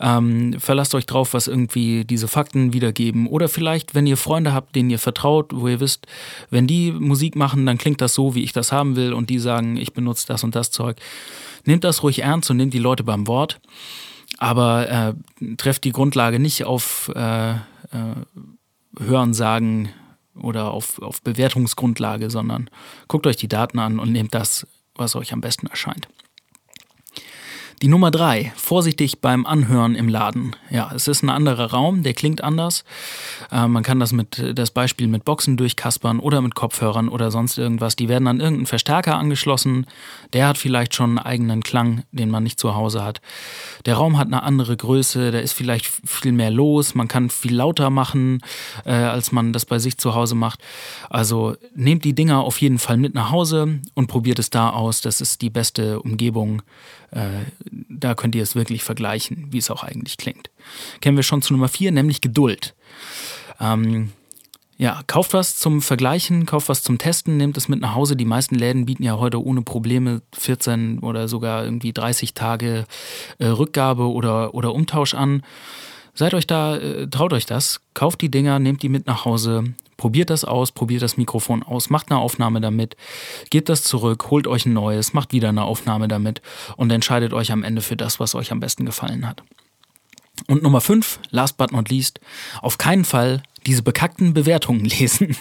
Ähm, 0.00 0.56
verlasst 0.58 0.94
euch 0.94 1.06
drauf, 1.06 1.34
was 1.34 1.48
irgendwie 1.48 2.04
diese 2.04 2.28
Fakten 2.28 2.72
wiedergeben. 2.72 3.26
Oder 3.26 3.48
vielleicht, 3.48 3.94
wenn 3.94 4.06
ihr 4.06 4.16
Freunde 4.16 4.54
habt, 4.54 4.74
denen 4.74 4.90
ihr 4.90 4.98
vertraut, 4.98 5.52
wo 5.54 5.68
ihr 5.68 5.80
wisst, 5.80 6.06
wenn 6.48 6.66
die 6.66 6.92
Musik 6.92 7.36
machen, 7.36 7.66
dann 7.66 7.78
klingt 7.78 8.00
das 8.00 8.14
so, 8.14 8.34
wie 8.34 8.42
ich 8.42 8.52
das 8.52 8.72
haben 8.72 8.96
will 8.96 9.12
und 9.12 9.28
die 9.28 9.38
sagen, 9.38 9.76
ich 9.76 9.92
benutze 9.92 10.26
das 10.26 10.44
und 10.44 10.54
das 10.54 10.70
Zeug 10.70 10.96
nehmt 11.64 11.84
das 11.84 12.02
ruhig 12.02 12.22
ernst 12.22 12.50
und 12.50 12.56
nehmt 12.56 12.74
die 12.74 12.78
Leute 12.78 13.04
beim 13.04 13.26
Wort, 13.26 13.60
aber 14.38 14.88
äh, 14.88 15.54
trefft 15.56 15.84
die 15.84 15.92
Grundlage 15.92 16.38
nicht 16.38 16.64
auf 16.64 17.10
äh, 17.14 17.52
äh, 17.52 17.56
Hören, 18.98 19.34
Sagen 19.34 19.90
oder 20.34 20.70
auf, 20.70 21.00
auf 21.00 21.22
Bewertungsgrundlage, 21.22 22.30
sondern 22.30 22.70
guckt 23.08 23.26
euch 23.26 23.36
die 23.36 23.48
Daten 23.48 23.78
an 23.78 23.98
und 23.98 24.12
nehmt 24.12 24.34
das, 24.34 24.66
was 24.94 25.16
euch 25.16 25.32
am 25.32 25.40
besten 25.40 25.66
erscheint. 25.66 26.08
Die 27.82 27.88
Nummer 27.88 28.10
drei, 28.10 28.52
vorsichtig 28.56 29.22
beim 29.22 29.46
Anhören 29.46 29.94
im 29.94 30.06
Laden. 30.06 30.54
Ja, 30.68 30.92
es 30.94 31.08
ist 31.08 31.22
ein 31.22 31.30
anderer 31.30 31.70
Raum, 31.70 32.02
der 32.02 32.12
klingt 32.12 32.44
anders. 32.44 32.84
Äh, 33.50 33.68
man 33.68 33.82
kann 33.82 33.98
das 33.98 34.12
mit 34.12 34.52
das 34.54 34.70
Beispiel 34.70 35.08
mit 35.08 35.24
Boxen 35.24 35.56
durchkaspern 35.56 36.20
oder 36.20 36.42
mit 36.42 36.54
Kopfhörern 36.54 37.08
oder 37.08 37.30
sonst 37.30 37.56
irgendwas. 37.56 37.96
Die 37.96 38.10
werden 38.10 38.28
an 38.28 38.38
irgendeinen 38.38 38.66
Verstärker 38.66 39.16
angeschlossen. 39.16 39.86
Der 40.34 40.46
hat 40.46 40.58
vielleicht 40.58 40.94
schon 40.94 41.16
einen 41.16 41.26
eigenen 41.26 41.62
Klang, 41.62 42.02
den 42.12 42.28
man 42.28 42.42
nicht 42.42 42.60
zu 42.60 42.74
Hause 42.74 43.02
hat. 43.02 43.22
Der 43.86 43.94
Raum 43.94 44.18
hat 44.18 44.26
eine 44.26 44.42
andere 44.42 44.76
Größe, 44.76 45.30
da 45.30 45.38
ist 45.38 45.54
vielleicht 45.54 45.86
viel 45.86 46.32
mehr 46.32 46.50
los. 46.50 46.94
Man 46.94 47.08
kann 47.08 47.30
viel 47.30 47.56
lauter 47.56 47.88
machen, 47.88 48.42
äh, 48.84 48.92
als 48.92 49.32
man 49.32 49.54
das 49.54 49.64
bei 49.64 49.78
sich 49.78 49.96
zu 49.96 50.14
Hause 50.14 50.34
macht. 50.34 50.60
Also 51.08 51.56
nehmt 51.74 52.04
die 52.04 52.14
Dinger 52.14 52.40
auf 52.42 52.60
jeden 52.60 52.78
Fall 52.78 52.98
mit 52.98 53.14
nach 53.14 53.30
Hause 53.30 53.80
und 53.94 54.06
probiert 54.08 54.38
es 54.38 54.50
da 54.50 54.68
aus. 54.68 55.00
Das 55.00 55.22
ist 55.22 55.40
die 55.40 55.48
beste 55.48 56.02
Umgebung 56.02 56.60
äh, 57.12 57.44
da 57.88 58.14
könnt 58.14 58.34
ihr 58.34 58.42
es 58.42 58.54
wirklich 58.54 58.82
vergleichen, 58.82 59.48
wie 59.50 59.58
es 59.58 59.70
auch 59.70 59.82
eigentlich 59.82 60.16
klingt. 60.16 60.50
Kennen 61.00 61.16
wir 61.16 61.22
schon 61.22 61.42
zu 61.42 61.52
Nummer 61.52 61.68
vier, 61.68 61.92
nämlich 61.92 62.20
Geduld. 62.20 62.74
Ähm, 63.60 64.10
ja, 64.80 65.02
kauft 65.06 65.34
was 65.34 65.58
zum 65.58 65.82
Vergleichen, 65.82 66.46
kauft 66.46 66.70
was 66.70 66.82
zum 66.82 66.96
Testen, 66.96 67.36
nehmt 67.36 67.58
es 67.58 67.68
mit 67.68 67.80
nach 67.80 67.94
Hause. 67.94 68.16
Die 68.16 68.24
meisten 68.24 68.54
Läden 68.54 68.86
bieten 68.86 69.02
ja 69.02 69.18
heute 69.18 69.44
ohne 69.44 69.60
Probleme 69.60 70.22
14 70.32 71.00
oder 71.00 71.28
sogar 71.28 71.64
irgendwie 71.64 71.92
30 71.92 72.32
Tage 72.32 72.86
äh, 73.38 73.46
Rückgabe 73.46 74.10
oder, 74.10 74.54
oder 74.54 74.74
Umtausch 74.74 75.12
an. 75.12 75.42
Seid 76.14 76.32
euch 76.32 76.46
da, 76.46 76.76
äh, 76.76 77.06
traut 77.08 77.34
euch 77.34 77.44
das, 77.44 77.82
kauft 77.92 78.22
die 78.22 78.30
Dinger, 78.30 78.58
nehmt 78.58 78.82
die 78.82 78.88
mit 78.88 79.06
nach 79.06 79.26
Hause, 79.26 79.64
probiert 80.00 80.30
das 80.30 80.46
aus, 80.46 80.72
probiert 80.72 81.02
das 81.02 81.18
Mikrofon 81.18 81.62
aus, 81.62 81.90
macht 81.90 82.10
eine 82.10 82.20
Aufnahme 82.20 82.62
damit, 82.62 82.96
gebt 83.50 83.68
das 83.68 83.82
zurück, 83.82 84.30
holt 84.30 84.46
euch 84.46 84.64
ein 84.64 84.72
neues, 84.72 85.12
macht 85.12 85.34
wieder 85.34 85.50
eine 85.50 85.64
Aufnahme 85.64 86.08
damit 86.08 86.40
und 86.78 86.90
entscheidet 86.90 87.34
euch 87.34 87.52
am 87.52 87.62
Ende 87.62 87.82
für 87.82 87.98
das, 87.98 88.18
was 88.18 88.34
euch 88.34 88.50
am 88.50 88.60
besten 88.60 88.86
gefallen 88.86 89.28
hat. 89.28 89.42
Und 90.46 90.62
Nummer 90.62 90.80
5, 90.80 91.20
last 91.28 91.58
but 91.58 91.70
not 91.70 91.90
least, 91.90 92.18
auf 92.62 92.78
keinen 92.78 93.04
Fall 93.04 93.42
diese 93.66 93.82
bekackten 93.82 94.32
Bewertungen 94.32 94.84
lesen. 94.86 95.36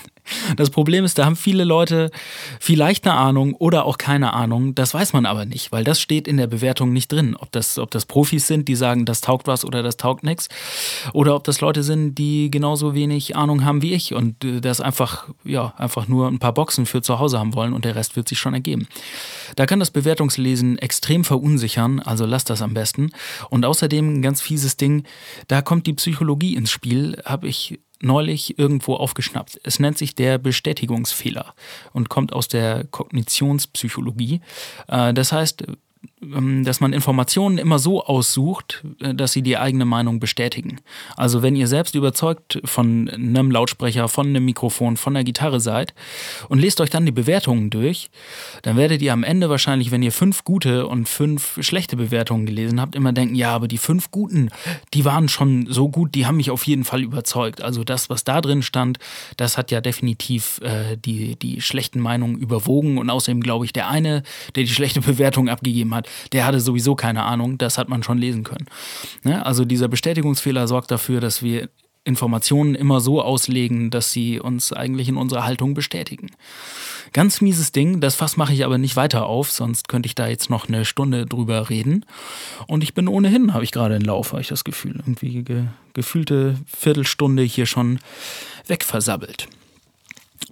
Das 0.58 0.70
Problem 0.70 1.06
ist, 1.06 1.18
da 1.18 1.26
haben 1.26 1.36
viele 1.36 1.64
Leute 1.64 2.12
vielleicht 2.60 3.06
eine 3.06 3.16
Ahnung 3.16 3.54
oder 3.54 3.86
auch 3.86 3.98
keine 3.98 4.34
Ahnung. 4.34 4.76
Das 4.76 4.94
weiß 4.94 5.14
man 5.14 5.26
aber 5.26 5.46
nicht, 5.46 5.72
weil 5.72 5.84
das 5.84 6.00
steht 6.00 6.28
in 6.28 6.38
der 6.38 6.48
Bewertung 6.48 6.94
nicht 6.94 7.12
drin. 7.12 7.36
Ob 7.38 7.52
das, 7.52 7.80
ob 7.80 7.92
das 7.92 8.06
Profis 8.06 8.48
sind, 8.48 8.68
die 8.68 8.76
sagen, 8.76 9.06
das 9.06 9.22
taugt 9.22 9.48
was 9.48 9.66
oder 9.66 9.84
das 9.84 9.98
taugt 9.98 10.24
nichts. 10.24 10.50
Oder 11.14 11.36
ob 11.36 11.44
das 11.44 11.62
Leute 11.62 11.84
sind, 11.84 12.16
die 12.16 12.52
genauso 12.52 12.94
wenig 12.94 13.36
Ahnung 13.36 13.66
haben 13.66 13.82
wie 13.82 13.94
ich 13.94 14.14
und 14.14 14.44
äh, 14.44 14.62
das 14.62 14.82
einfach, 14.82 15.30
ja, 15.44 15.74
einfach 15.78 16.08
nur 16.08 16.28
ein 16.28 16.40
paar 16.40 16.54
Boxen 16.54 16.86
für 16.86 17.02
zu 17.02 17.20
Hause 17.20 17.40
haben 17.40 17.54
wollen 17.54 17.74
und 17.74 17.86
der 17.86 17.96
Rest 17.96 18.16
wird 18.16 18.28
sich 18.30 18.40
schon 18.40 18.54
ergeben. 18.54 18.88
Da 19.56 19.66
kann 19.66 19.80
das 19.80 19.92
Bewertungslesen 19.92 20.78
extrem 20.78 21.24
verunsichern, 21.24 22.00
also 22.00 22.26
lasst 22.26 22.50
das 22.50 22.62
am 22.62 22.74
besten. 22.74 23.12
Und 23.50 23.66
außerdem 23.66 24.16
ein 24.16 24.22
ganz 24.22 24.42
fieses 24.42 24.78
Ding, 24.78 25.04
da 25.48 25.62
kommt 25.62 25.88
die 25.88 25.94
Psychologie 25.94 26.56
ins 26.56 26.72
Spiel, 26.72 27.22
habe 27.26 27.48
ich 27.48 27.80
neulich 28.02 28.58
irgendwo 28.58 28.96
aufgeschnappt. 28.96 29.60
Es 29.64 29.80
nennt 29.80 29.98
sich 29.98 30.16
der 30.20 30.38
Bestätigungsfehler 30.38 31.56
und 31.94 32.10
kommt 32.10 32.34
aus 32.34 32.48
der 32.48 32.84
Kognitionspsychologie. 32.92 34.42
Äh, 34.88 35.14
das 35.14 35.32
heißt, 35.32 35.66
dass 36.22 36.82
man 36.82 36.92
Informationen 36.92 37.58
immer 37.58 37.80
so 37.80 38.04
aussucht, 38.04 38.84
äh, 39.00 39.16
dass 39.16 39.32
sie 39.32 39.42
die 39.42 39.58
eigene 39.58 39.86
Meinung 39.86 40.20
bestätigen. 40.20 40.82
Also 41.16 41.42
wenn 41.42 41.56
ihr 41.56 41.68
selbst 41.68 41.96
überzeugt 41.96 42.60
von 42.66 43.10
einem 43.10 43.52
Lautsprecher, 43.52 44.10
von 44.10 44.28
einem 44.28 44.44
Mikrofon, 44.44 44.98
von 44.98 45.14
der 45.14 45.24
Gitarre 45.24 45.62
seid 45.62 45.94
und 46.50 46.60
lest 46.60 46.82
euch 46.82 46.90
dann 46.90 47.06
die 47.06 47.14
Bewertungen 47.14 47.70
durch, 47.70 48.10
dann 48.64 48.76
werdet 48.76 49.02
ihr 49.02 49.14
am 49.14 49.24
Ende 49.24 49.50
wahrscheinlich, 49.50 49.92
wenn 49.92 50.04
ihr 50.04 50.12
fünf 50.12 50.44
gute 50.44 50.88
und 50.88 51.08
fünf 51.08 51.58
schlechte 51.62 51.96
Bewertungen 51.96 52.46
gelesen 52.46 52.82
habt, 52.82 52.96
immer 52.96 53.14
denken, 53.14 53.36
ja, 53.36 53.56
aber 53.56 53.70
die 53.70 53.78
fünf 53.78 54.12
guten, 54.12 54.50
die 54.94 55.06
waren 55.06 55.30
schon 55.30 55.68
so 55.70 55.88
gut, 55.88 56.16
die 56.16 56.26
haben 56.26 56.38
mich 56.38 56.52
auf 56.52 56.68
jeden 56.68 56.84
Fall 56.84 57.02
überzeugt. 57.02 57.62
Also 57.62 57.86
das, 57.86 58.10
was 58.10 58.26
da 58.26 58.42
drin 58.42 58.62
stand, 58.62 59.00
das 59.38 59.58
hat 59.58 59.72
ja 59.72 59.80
definitiv 59.80 60.60
äh, 60.64 60.98
die, 60.98 61.38
die 61.38 61.62
schlechten 61.62 62.02
Meinungen 62.02 62.38
überwogen 62.38 62.98
und 62.98 63.10
außerdem 63.10 63.42
glaube 63.42 63.64
ich, 63.64 63.72
der 63.72 63.88
eine, 63.88 64.24
der 64.56 64.64
die 64.64 64.70
schlechte 64.70 65.00
Bewertung 65.00 65.48
abgegeben 65.48 65.96
hat, 65.96 66.09
der 66.32 66.46
hatte 66.46 66.60
sowieso 66.60 66.96
keine 66.96 67.24
Ahnung, 67.24 67.58
das 67.58 67.78
hat 67.78 67.90
man 67.90 68.04
schon 68.04 68.18
lesen 68.18 68.44
können. 68.44 68.68
Ne? 69.24 69.46
Also 69.46 69.66
dieser 69.66 69.88
Bestätigungsfehler 69.88 70.68
sorgt 70.68 70.92
dafür, 70.92 71.22
dass 71.22 71.44
wir 71.44 71.70
Informationen 72.06 72.76
immer 72.76 73.02
so 73.02 73.22
auslegen, 73.22 73.90
dass 73.92 74.12
sie 74.12 74.40
uns 74.40 74.74
eigentlich 74.74 75.10
in 75.10 75.18
unserer 75.18 75.44
Haltung 75.44 75.74
bestätigen. 75.74 76.32
Ganz 77.14 77.42
mieses 77.42 77.72
Ding, 77.72 78.02
das 78.02 78.16
Fass 78.16 78.38
mache 78.38 78.54
ich 78.54 78.66
aber 78.66 78.78
nicht 78.78 78.96
weiter 78.96 79.26
auf, 79.26 79.52
sonst 79.52 79.90
könnte 79.90 80.08
ich 80.08 80.16
da 80.16 80.28
jetzt 80.28 80.50
noch 80.50 80.68
eine 80.68 80.86
Stunde 80.86 81.26
drüber 81.26 81.70
reden. 81.70 82.06
Und 82.68 82.84
ich 82.84 82.94
bin 82.94 83.08
ohnehin, 83.08 83.54
habe 83.54 83.64
ich 83.64 83.72
gerade 83.72 83.96
einen 83.96 84.06
Lauf, 84.06 84.32
habe 84.32 84.42
ich 84.42 84.48
das 84.48 84.64
Gefühl. 84.64 84.96
Irgendwie 84.98 85.44
ge 85.44 85.66
gefühlte 85.94 86.56
Viertelstunde 86.68 87.44
hier 87.44 87.66
schon 87.66 88.00
wegversabbelt. 88.68 89.50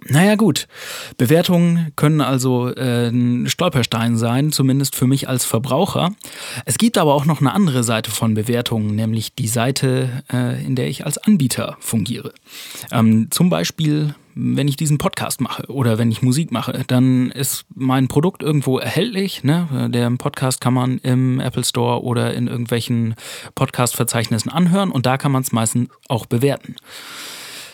Naja 0.06 0.36
gut, 0.36 0.68
Bewertungen 1.16 1.92
können 1.96 2.20
also 2.20 2.68
äh, 2.74 3.08
ein 3.08 3.48
Stolperstein 3.48 4.16
sein, 4.16 4.52
zumindest 4.52 4.94
für 4.94 5.06
mich 5.06 5.28
als 5.28 5.44
Verbraucher. 5.44 6.12
Es 6.64 6.78
gibt 6.78 6.98
aber 6.98 7.14
auch 7.14 7.24
noch 7.24 7.40
eine 7.40 7.52
andere 7.52 7.84
Seite 7.84 8.10
von 8.10 8.34
Bewertungen, 8.34 8.94
nämlich 8.94 9.34
die 9.34 9.48
Seite, 9.48 10.22
äh, 10.32 10.64
in 10.64 10.76
der 10.76 10.88
ich 10.88 11.04
als 11.04 11.18
Anbieter 11.18 11.76
fungiere. 11.80 12.32
Ähm, 12.90 13.28
zum 13.30 13.50
Beispiel 13.50 14.14
wenn 14.40 14.68
ich 14.68 14.76
diesen 14.76 14.98
Podcast 14.98 15.40
mache 15.40 15.66
oder 15.66 15.98
wenn 15.98 16.12
ich 16.12 16.22
Musik 16.22 16.52
mache, 16.52 16.84
dann 16.86 17.32
ist 17.32 17.64
mein 17.74 18.06
Produkt 18.06 18.40
irgendwo 18.40 18.78
erhältlich. 18.78 19.42
Ne? 19.42 19.88
Der 19.92 20.08
Podcast 20.12 20.60
kann 20.60 20.74
man 20.74 20.98
im 20.98 21.40
Apple 21.40 21.64
Store 21.64 22.04
oder 22.04 22.32
in 22.34 22.46
irgendwelchen 22.46 23.16
Podcast-Verzeichnissen 23.56 24.48
anhören 24.52 24.92
und 24.92 25.06
da 25.06 25.18
kann 25.18 25.32
man 25.32 25.42
es 25.42 25.50
meistens 25.50 25.90
auch 26.06 26.26
bewerten. 26.26 26.76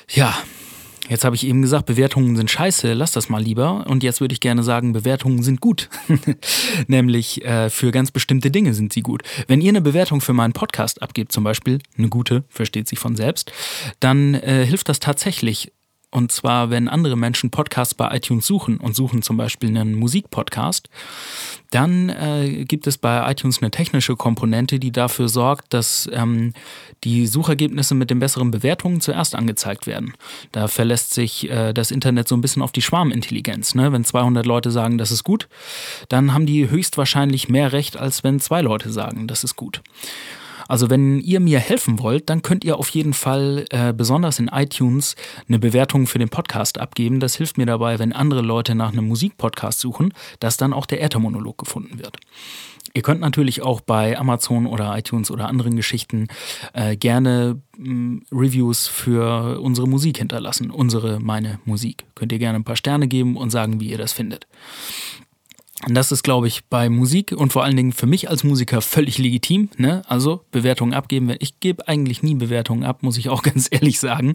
Ja, 0.09 0.35
Jetzt 1.08 1.25
habe 1.25 1.37
ich 1.37 1.46
eben 1.46 1.61
gesagt, 1.61 1.87
Bewertungen 1.87 2.34
sind 2.34 2.50
scheiße, 2.50 2.94
lass 2.94 3.12
das 3.12 3.28
mal 3.28 3.42
lieber. 3.42 3.87
Und 3.87 4.02
jetzt 4.02 4.20
würde 4.20 4.33
ich 4.33 4.40
gerne 4.40 4.62
sagen, 4.62 4.92
Bewertungen 4.92 5.42
sind 5.42 5.61
gut. 5.61 5.90
Nämlich 6.87 7.44
äh, 7.44 7.68
für 7.68 7.90
ganz 7.90 8.11
bestimmte 8.11 8.50
Dinge 8.50 8.72
sind 8.72 8.92
sie 8.92 9.02
gut. 9.02 9.22
Wenn 9.46 9.61
ihr 9.61 9.68
eine 9.68 9.83
Bewertung 9.83 10.20
für 10.20 10.33
meinen 10.33 10.55
Podcast 10.55 11.02
abgebt, 11.02 11.33
zum 11.33 11.44
Beispiel, 11.44 11.78
eine 11.98 12.09
gute, 12.09 12.44
versteht 12.48 12.88
sich 12.88 12.98
von 12.98 13.16
selbst, 13.16 13.52
dann 14.00 14.35
äh, 14.35 14.64
hilft 14.64 14.88
das 14.88 14.98
tatsächlich 14.98 15.72
und 16.14 16.31
zwar, 16.31 16.70
wenn 16.70 16.88
andere 16.88 17.16
Menschen 17.16 17.50
Podcasts 17.50 17.92
bei 17.92 18.14
iTunes 18.14 18.46
suchen 18.46 18.77
und 18.77 18.94
suchen 18.94 19.22
zum 19.22 19.37
Beispiel 19.37 19.70
einen 19.70 19.96
Musikpodcast, 19.96 20.88
dann 21.72 22.09
äh, 22.09 22.64
gibt 22.66 22.87
es 22.87 22.98
bei 22.98 23.29
iTunes 23.29 23.61
eine 23.61 23.72
technische 23.72 24.14
Komponente, 24.14 24.79
die 24.79 24.92
dafür 24.92 25.29
sorgt, 25.29 25.74
dass 25.74 26.09
ähm, 26.12 26.53
die 27.03 27.27
Suchergebnisse 27.27 27.96
mit 27.96 28.11
den 28.11 28.20
besseren 28.20 28.53
Bewertungen 28.53 29.00
zuerst 29.00 29.35
angezeigt 29.35 29.88
werden. 29.88 30.14
Da 30.53 30.68
verlässt 30.68 31.14
sich 31.14 31.50
äh, 31.50 31.72
das 31.72 31.90
Internet 31.90 32.29
so 32.29 32.37
ein 32.37 32.40
bisschen 32.40 32.62
auf 32.62 32.70
die 32.70 32.83
Schwarmintelligenz. 32.83 33.74
Ne? 33.74 33.90
Wenn 33.90 34.05
200 34.05 34.46
Leute 34.46 34.70
sagen, 34.70 34.98
das 34.98 35.11
ist 35.11 35.24
gut, 35.24 35.48
dann 36.09 36.33
haben 36.33 36.46
die 36.46 36.70
höchstwahrscheinlich 36.70 37.48
mehr 37.48 37.72
Recht, 37.72 37.96
als 37.96 38.22
wenn 38.22 38.38
zwei 38.38 38.62
Leute 38.62 38.92
sagen, 38.92 39.27
das 39.27 39.42
ist 39.42 39.57
gut. 39.57 39.83
Also 40.68 40.90
wenn 40.90 41.20
ihr 41.20 41.40
mir 41.40 41.59
helfen 41.59 41.98
wollt, 42.00 42.31
dann 42.31 42.42
könnt 42.42 42.64
ihr 42.64 42.79
auf 42.79 42.88
jeden 42.90 43.14
Fall 43.14 43.64
äh, 43.70 43.92
besonders 43.92 44.38
in 44.38 44.48
iTunes 44.48 45.16
eine 45.48 45.59
Bewertung 45.59 46.07
für 46.07 46.18
den 46.18 46.29
Podcast 46.29 46.79
abgeben. 46.79 47.20
Das 47.20 47.37
hilft 47.37 47.59
mir 47.59 47.66
dabei, 47.66 47.98
wenn 47.98 48.12
andere 48.12 48.42
Leute 48.42 48.74
nach 48.74 48.92
einem 48.92 49.09
Musikpodcast 49.09 49.81
suchen, 49.81 50.12
dass 50.40 50.57
dann 50.57 50.72
auch 50.72 50.87
der 50.87 51.03
Äthermonolog 51.03 51.59
gefunden 51.59 51.98
wird. 51.98 52.18
Ihr 52.96 53.03
könnt 53.03 53.20
natürlich 53.20 53.61
auch 53.61 53.81
bei 53.81 54.16
Amazon 54.16 54.66
oder 54.66 54.96
iTunes 54.96 55.33
oder 55.33 55.48
anderen 55.48 55.74
Geschichten 55.74 56.29
äh, 56.74 56.96
gerne 56.96 57.61
mh, 57.77 57.92
mm, 57.92 58.22
Reviews 58.31 58.87
für 58.87 59.61
unsere 59.61 59.88
Musik 59.88 60.18
hinterlassen. 60.18 60.70
Unsere, 60.70 61.18
meine 61.18 61.59
Musik. 61.64 62.05
Könnt 62.14 62.31
ihr 62.31 62.38
gerne 62.38 62.57
ein 62.57 62.64
paar 62.64 62.77
Sterne 62.77 63.09
geben 63.09 63.37
und 63.37 63.50
sagen, 63.50 63.81
wie 63.81 63.90
ihr 63.90 63.98
das 63.98 64.12
findet. 64.12 64.46
Das 65.88 66.12
ist, 66.12 66.23
glaube 66.23 66.49
ich, 66.49 66.64
bei 66.66 66.88
Musik 66.88 67.33
und 67.33 67.53
vor 67.53 67.64
allen 67.64 67.77
Dingen 67.77 67.92
für 67.92 68.07
mich 68.07 68.31
als 68.31 68.44
Musiker 68.44 68.81
völlig 68.81 69.18
legitim. 69.18 69.68
Ne? 69.77 70.03
Also 70.07 70.44
Bewertungen 70.51 70.94
abgeben. 70.94 71.35
Ich 71.40 71.61
gebe 71.61 71.87
eigentlich 71.88 72.23
nie 72.23 72.35
Bewertungen 72.35 72.85
ab, 72.85 73.03
muss 73.03 73.18
ich 73.18 73.29
auch 73.29 73.42
ganz 73.44 73.68
ehrlich 73.70 73.99
sagen. 73.99 74.35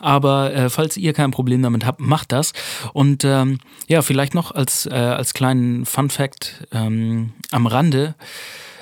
Aber 0.00 0.52
äh, 0.52 0.70
falls 0.70 0.96
ihr 0.96 1.12
kein 1.12 1.30
Problem 1.30 1.62
damit 1.62 1.86
habt, 1.86 2.00
macht 2.00 2.32
das. 2.32 2.52
Und 2.92 3.24
ähm, 3.24 3.58
ja, 3.86 4.02
vielleicht 4.02 4.34
noch 4.34 4.52
als, 4.52 4.86
äh, 4.86 4.90
als 4.90 5.34
kleinen 5.34 5.86
Fun 5.86 6.10
Fact 6.10 6.66
ähm, 6.72 7.32
am 7.50 7.66
Rande. 7.66 8.14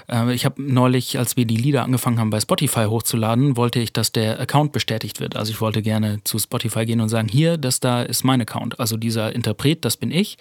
Äh, 0.09 0.35
ich 0.35 0.45
habe 0.45 0.63
neulich, 0.63 1.19
als 1.19 1.37
wir 1.37 1.45
die 1.45 1.57
Lieder 1.57 1.83
angefangen 1.83 2.19
haben 2.19 2.31
bei 2.31 2.41
Spotify 2.41 2.85
hochzuladen, 2.85 3.57
wollte 3.57 3.81
ich, 3.81 3.93
dass 3.93 4.13
der 4.13 4.41
Account 4.41 4.73
bestätigt 4.73 5.21
wird. 5.21 5.37
Also 5.37 5.53
ich 5.53 5.61
wollte 5.61 5.83
gerne 5.83 6.23
zu 6.25 6.39
Spotify 6.39 6.87
gehen 6.87 7.01
und 7.01 7.09
sagen, 7.09 7.29
hier, 7.29 7.57
das 7.57 7.81
da 7.81 8.03
ist 8.03 8.25
mein 8.25 8.41
Account. 8.41 8.81
Also 8.81 8.97
dieser 8.97 9.35
Interpret, 9.35 9.85
das 9.85 9.97
bin 9.97 10.11
ich, 10.11 10.39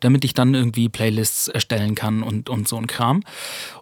damit 0.00 0.24
ich 0.24 0.34
dann 0.34 0.54
irgendwie 0.54 0.88
Playlists 0.88 1.48
erstellen 1.48 1.94
kann 1.94 2.22
und, 2.22 2.48
und 2.48 2.68
so 2.68 2.76
ein 2.76 2.86
Kram. 2.86 3.22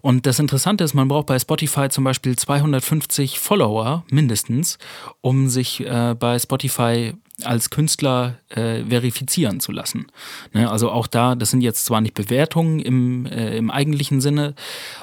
Und 0.00 0.26
das 0.26 0.38
Interessante 0.38 0.84
ist, 0.84 0.94
man 0.94 1.08
braucht 1.08 1.26
bei 1.26 1.38
Spotify 1.38 1.88
zum 1.88 2.04
Beispiel 2.04 2.36
250 2.36 3.38
Follower 3.38 4.04
mindestens, 4.10 4.78
um 5.20 5.48
sich 5.48 5.84
äh, 5.86 6.14
bei 6.18 6.38
Spotify 6.38 7.12
als 7.42 7.68
Künstler 7.68 8.38
äh, 8.48 8.82
verifizieren 8.84 9.60
zu 9.60 9.70
lassen. 9.70 10.06
Ne, 10.54 10.70
also 10.70 10.90
auch 10.90 11.06
da, 11.06 11.34
das 11.34 11.50
sind 11.50 11.60
jetzt 11.60 11.84
zwar 11.84 12.00
nicht 12.00 12.14
Bewertungen 12.14 12.80
im, 12.80 13.26
äh, 13.26 13.56
im 13.56 13.70
eigentlichen 13.70 14.20
Sinne, 14.22 14.54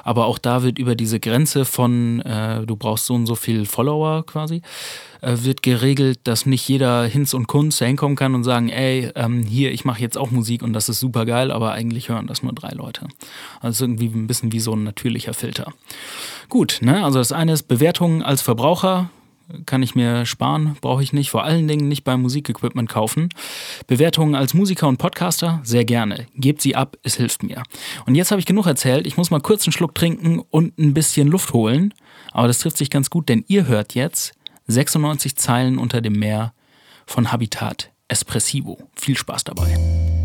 aber 0.02 0.26
auch 0.26 0.38
da 0.38 0.64
wird 0.64 0.78
über 0.78 0.96
diese 0.96 1.20
Grenze 1.20 1.64
von, 1.64 2.20
äh, 2.22 2.66
du 2.66 2.74
brauchst 2.74 3.06
so 3.06 3.14
und 3.14 3.26
so 3.26 3.36
viel 3.36 3.66
Follower 3.66 4.26
quasi, 4.26 4.62
äh, 5.20 5.36
wird 5.42 5.62
geregelt, 5.62 6.20
dass 6.24 6.44
nicht 6.44 6.68
jeder 6.68 7.04
Hinz 7.04 7.34
und 7.34 7.46
Kunz 7.46 7.78
hinkommen 7.78 8.16
kann 8.16 8.34
und 8.34 8.42
sagen, 8.42 8.68
ey, 8.68 9.12
ähm, 9.14 9.44
hier, 9.44 9.70
ich 9.70 9.84
mache 9.84 10.00
jetzt 10.00 10.18
auch 10.18 10.32
Musik 10.32 10.62
und 10.62 10.72
das 10.72 10.88
ist 10.88 10.98
super 10.98 11.26
geil, 11.26 11.52
aber 11.52 11.72
eigentlich 11.72 12.08
hören 12.08 12.26
das 12.26 12.42
nur 12.42 12.52
drei 12.52 12.70
Leute. 12.70 13.06
Also 13.60 13.84
irgendwie 13.84 14.06
ein 14.06 14.26
bisschen 14.26 14.50
wie 14.50 14.60
so 14.60 14.74
ein 14.74 14.82
natürlicher 14.82 15.34
Filter. 15.34 15.72
Gut, 16.48 16.78
ne? 16.82 17.04
also 17.04 17.20
das 17.20 17.30
eine 17.30 17.52
ist 17.52 17.64
Bewertungen 17.64 18.22
als 18.22 18.42
Verbraucher, 18.42 19.08
kann 19.66 19.82
ich 19.82 19.94
mir 19.94 20.26
sparen, 20.26 20.76
brauche 20.80 21.02
ich 21.02 21.12
nicht, 21.12 21.30
vor 21.30 21.44
allen 21.44 21.68
Dingen 21.68 21.88
nicht 21.88 22.04
beim 22.04 22.22
Musikequipment 22.22 22.88
kaufen. 22.88 23.28
Bewertungen 23.86 24.34
als 24.34 24.54
Musiker 24.54 24.88
und 24.88 24.98
Podcaster, 24.98 25.60
sehr 25.62 25.84
gerne. 25.84 26.26
Gebt 26.34 26.62
sie 26.62 26.76
ab, 26.76 26.96
es 27.02 27.16
hilft 27.16 27.42
mir. 27.42 27.62
Und 28.06 28.14
jetzt 28.14 28.30
habe 28.30 28.40
ich 28.40 28.46
genug 28.46 28.66
erzählt, 28.66 29.06
ich 29.06 29.16
muss 29.16 29.30
mal 29.30 29.40
kurz 29.40 29.66
einen 29.66 29.72
Schluck 29.72 29.94
trinken 29.94 30.40
und 30.50 30.78
ein 30.78 30.94
bisschen 30.94 31.28
Luft 31.28 31.52
holen. 31.52 31.94
Aber 32.32 32.48
das 32.48 32.58
trifft 32.58 32.76
sich 32.76 32.90
ganz 32.90 33.10
gut, 33.10 33.28
denn 33.28 33.44
ihr 33.48 33.66
hört 33.66 33.94
jetzt 33.94 34.32
96 34.66 35.36
Zeilen 35.36 35.78
unter 35.78 36.00
dem 36.00 36.14
Meer 36.14 36.52
von 37.06 37.32
Habitat 37.32 37.90
Espressivo. 38.08 38.78
Viel 38.96 39.16
Spaß 39.16 39.44
dabei. 39.44 40.23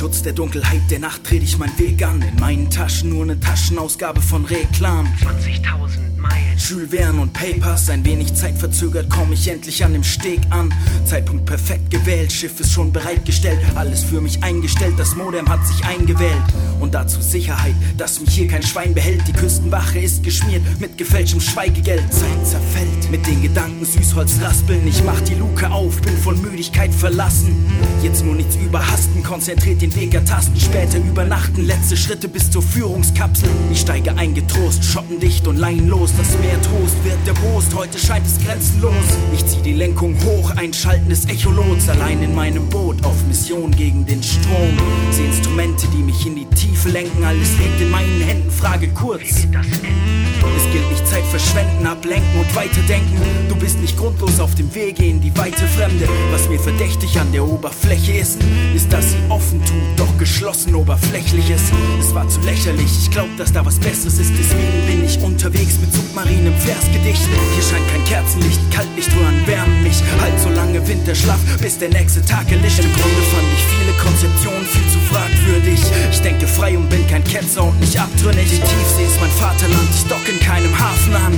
Der 0.00 0.32
Dunkelheit 0.32 0.80
der 0.90 0.98
Nacht 0.98 1.28
dreh 1.28 1.36
ich 1.36 1.58
meinen 1.58 1.78
Weg 1.78 2.02
an. 2.02 2.22
In 2.22 2.40
meinen 2.40 2.70
Taschen 2.70 3.10
nur 3.10 3.22
eine 3.22 3.38
Taschenausgabe 3.38 4.22
von 4.22 4.46
Reklam. 4.46 5.06
20.000 5.20 6.16
Meilen. 6.16 6.56
Jules 6.56 6.90
Verne 6.90 7.20
und 7.20 7.32
Papers, 7.32 7.88
ein 7.90 8.04
wenig 8.04 8.34
zeitverzögert 8.34 9.08
komm 9.10 9.32
ich 9.32 9.48
endlich 9.48 9.84
an 9.84 9.92
dem 9.92 10.04
Steg 10.04 10.40
an. 10.50 10.72
Zeitpunkt 11.04 11.46
perfekt 11.46 11.90
gewählt, 11.90 12.32
Schiff 12.32 12.60
ist 12.60 12.72
schon 12.72 12.92
bereitgestellt, 12.92 13.58
alles 13.74 14.04
für 14.04 14.20
mich 14.20 14.42
eingestellt, 14.42 14.94
das 14.98 15.16
Modem 15.16 15.48
hat 15.48 15.66
sich 15.66 15.84
eingewählt. 15.84 16.42
Und 16.80 16.94
dazu 16.94 17.20
Sicherheit, 17.20 17.74
dass 17.96 18.20
mich 18.20 18.34
hier 18.34 18.48
kein 18.48 18.62
Schwein 18.62 18.94
behält. 18.94 19.26
Die 19.26 19.32
Küstenwache 19.32 19.98
ist 19.98 20.22
geschmiert 20.22 20.62
mit 20.80 20.96
gefälschtem 20.98 21.40
Schweigegeld. 21.40 22.02
Zeit 22.12 22.46
zerfällt 22.46 23.10
mit 23.10 23.26
den 23.26 23.42
Gedanken 23.42 23.84
Süßholz 23.84 24.40
raspeln. 24.42 24.86
Ich 24.86 25.02
mach 25.04 25.20
die 25.22 25.34
Luke 25.34 25.70
auf, 25.70 26.00
bin 26.02 26.16
von 26.18 26.40
Müdigkeit 26.40 26.94
verlassen. 26.94 27.66
Jetzt 28.02 28.24
nur 28.24 28.34
nichts 28.34 28.56
überhasten, 28.56 29.22
konzentriert 29.22 29.82
den 29.82 29.89
Weg 29.94 30.14
ertasten. 30.14 30.58
Später 30.58 30.98
übernachten, 30.98 31.64
letzte 31.64 31.96
Schritte 31.96 32.28
bis 32.28 32.50
zur 32.50 32.62
Führungskapsel. 32.62 33.48
Ich 33.72 33.80
steige 33.80 34.16
eingetrost, 34.16 34.84
schottendicht 34.84 35.46
und 35.46 35.56
leinenlos. 35.56 36.12
Das 36.16 36.38
Meer 36.38 36.60
Trost 36.62 36.96
wird 37.04 37.18
der 37.26 37.32
Prost, 37.32 37.74
heute 37.74 37.98
scheint 37.98 38.26
es 38.26 38.38
grenzenlos. 38.44 38.94
Ich 39.32 39.46
zieh 39.46 39.62
die 39.62 39.74
Lenkung 39.74 40.16
hoch, 40.24 40.50
einschalten 40.56 41.08
des 41.08 41.26
Echolots. 41.26 41.88
Allein 41.88 42.22
in 42.22 42.34
meinem 42.34 42.68
Boot, 42.68 43.04
auf 43.04 43.16
Mission 43.26 43.70
gegen 43.70 44.06
den 44.06 44.22
Strom. 44.22 44.76
Seh 45.10 45.26
Instrumente, 45.26 45.86
die 45.88 46.02
mich 46.02 46.26
in 46.26 46.36
die 46.36 46.46
Tiefe 46.46 46.88
lenken. 46.88 47.24
Alles 47.24 47.50
liegt 47.58 47.80
in 47.80 47.90
meinen 47.90 48.20
Händen, 48.20 48.50
frage 48.50 48.88
kurz. 48.88 49.22
Es 49.22 50.72
gilt 50.72 50.90
nicht 50.90 51.06
Zeit 51.06 51.24
verschwenden, 51.24 51.86
ablenken 51.86 52.38
und 52.38 52.54
weiterdenken. 52.54 53.20
Du 53.48 53.56
bist 53.56 53.78
nicht 53.80 53.96
grundlos 53.96 54.40
auf 54.40 54.54
dem 54.54 54.72
Wege 54.74 55.04
in 55.04 55.20
die 55.20 55.36
weite 55.36 55.66
Fremde. 55.66 56.08
Was 56.30 56.48
mir 56.48 56.58
verdächtig 56.58 57.18
an 57.18 57.30
der 57.32 57.44
Oberfläche 57.46 58.12
ist, 58.12 58.38
ist, 58.74 58.92
dass 58.92 59.10
sie 59.10 59.18
offen 59.28 59.60
tut, 59.64 59.79
doch 59.96 60.16
geschlossen 60.18 60.74
oberflächlich 60.74 61.50
ist. 61.50 61.72
Es 62.00 62.14
war 62.14 62.28
zu 62.28 62.40
lächerlich, 62.40 62.90
ich 63.02 63.10
glaub, 63.10 63.28
dass 63.36 63.52
da 63.52 63.64
was 63.64 63.78
Besseres 63.78 64.18
ist. 64.18 64.32
Deswegen 64.38 64.86
bin 64.86 65.04
ich 65.04 65.20
unterwegs 65.20 65.78
mit 65.80 65.92
Submarinen 65.92 66.48
im 66.48 66.56
Versgedicht. 66.58 67.22
Hier 67.54 67.62
scheint 67.62 67.88
kein 67.88 68.04
Kerzenlicht, 68.04 68.60
Kaltlichtröhren 68.70 69.46
wärmen 69.46 69.82
mich. 69.82 70.02
Halt 70.20 70.38
so 70.40 70.48
lange 70.50 70.86
Winterschlaf, 70.86 71.38
bis 71.60 71.78
der 71.78 71.90
nächste 71.90 72.24
Tag 72.24 72.50
erlischt. 72.50 72.80
Im 72.80 72.92
Grunde 72.92 73.22
fand 73.32 73.48
ich 73.54 73.64
viele 73.64 73.92
Konzeptionen 73.98 74.66
viel 74.66 74.88
zu 74.90 74.98
fragwürdig. 75.12 75.80
Ich 76.10 76.20
denke 76.20 76.46
frei 76.46 76.76
und 76.76 76.88
bin 76.88 77.06
kein 77.06 77.24
Ketzer 77.24 77.64
und 77.64 77.78
nicht 77.80 77.98
abtrünnig. 77.98 78.50
Die 78.50 78.60
Tiefsee 78.60 79.06
ist 79.06 79.20
mein 79.20 79.30
Vaterland, 79.30 79.88
ich 79.94 80.04
dock 80.04 80.26
in 80.28 80.40
keinem 80.40 80.78
Hafen 80.78 81.14
an. 81.14 81.34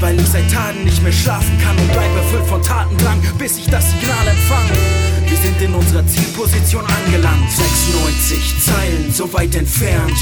Weil 0.00 0.18
ich 0.20 0.26
seit 0.28 0.50
Tagen 0.52 0.84
nicht 0.84 1.02
mehr 1.02 1.12
schlafen 1.12 1.58
kann 1.62 1.76
und 1.78 1.92
bleib 1.92 2.14
erfüllt 2.16 2.46
von 2.46 2.62
Tatendrang, 2.62 3.20
bis 3.38 3.56
ich 3.58 3.66
das 3.66 3.90
Signal 3.90 4.28
empfange. 4.28 5.05
Wir 5.28 5.36
sind 5.38 5.60
in 5.60 5.74
unserer 5.74 6.06
Zielposition 6.06 6.84
angelangt. 6.86 7.50
96 7.50 8.60
Zeilen, 8.60 9.12
so 9.12 9.32
weit 9.32 9.54
entfernt. 9.56 10.16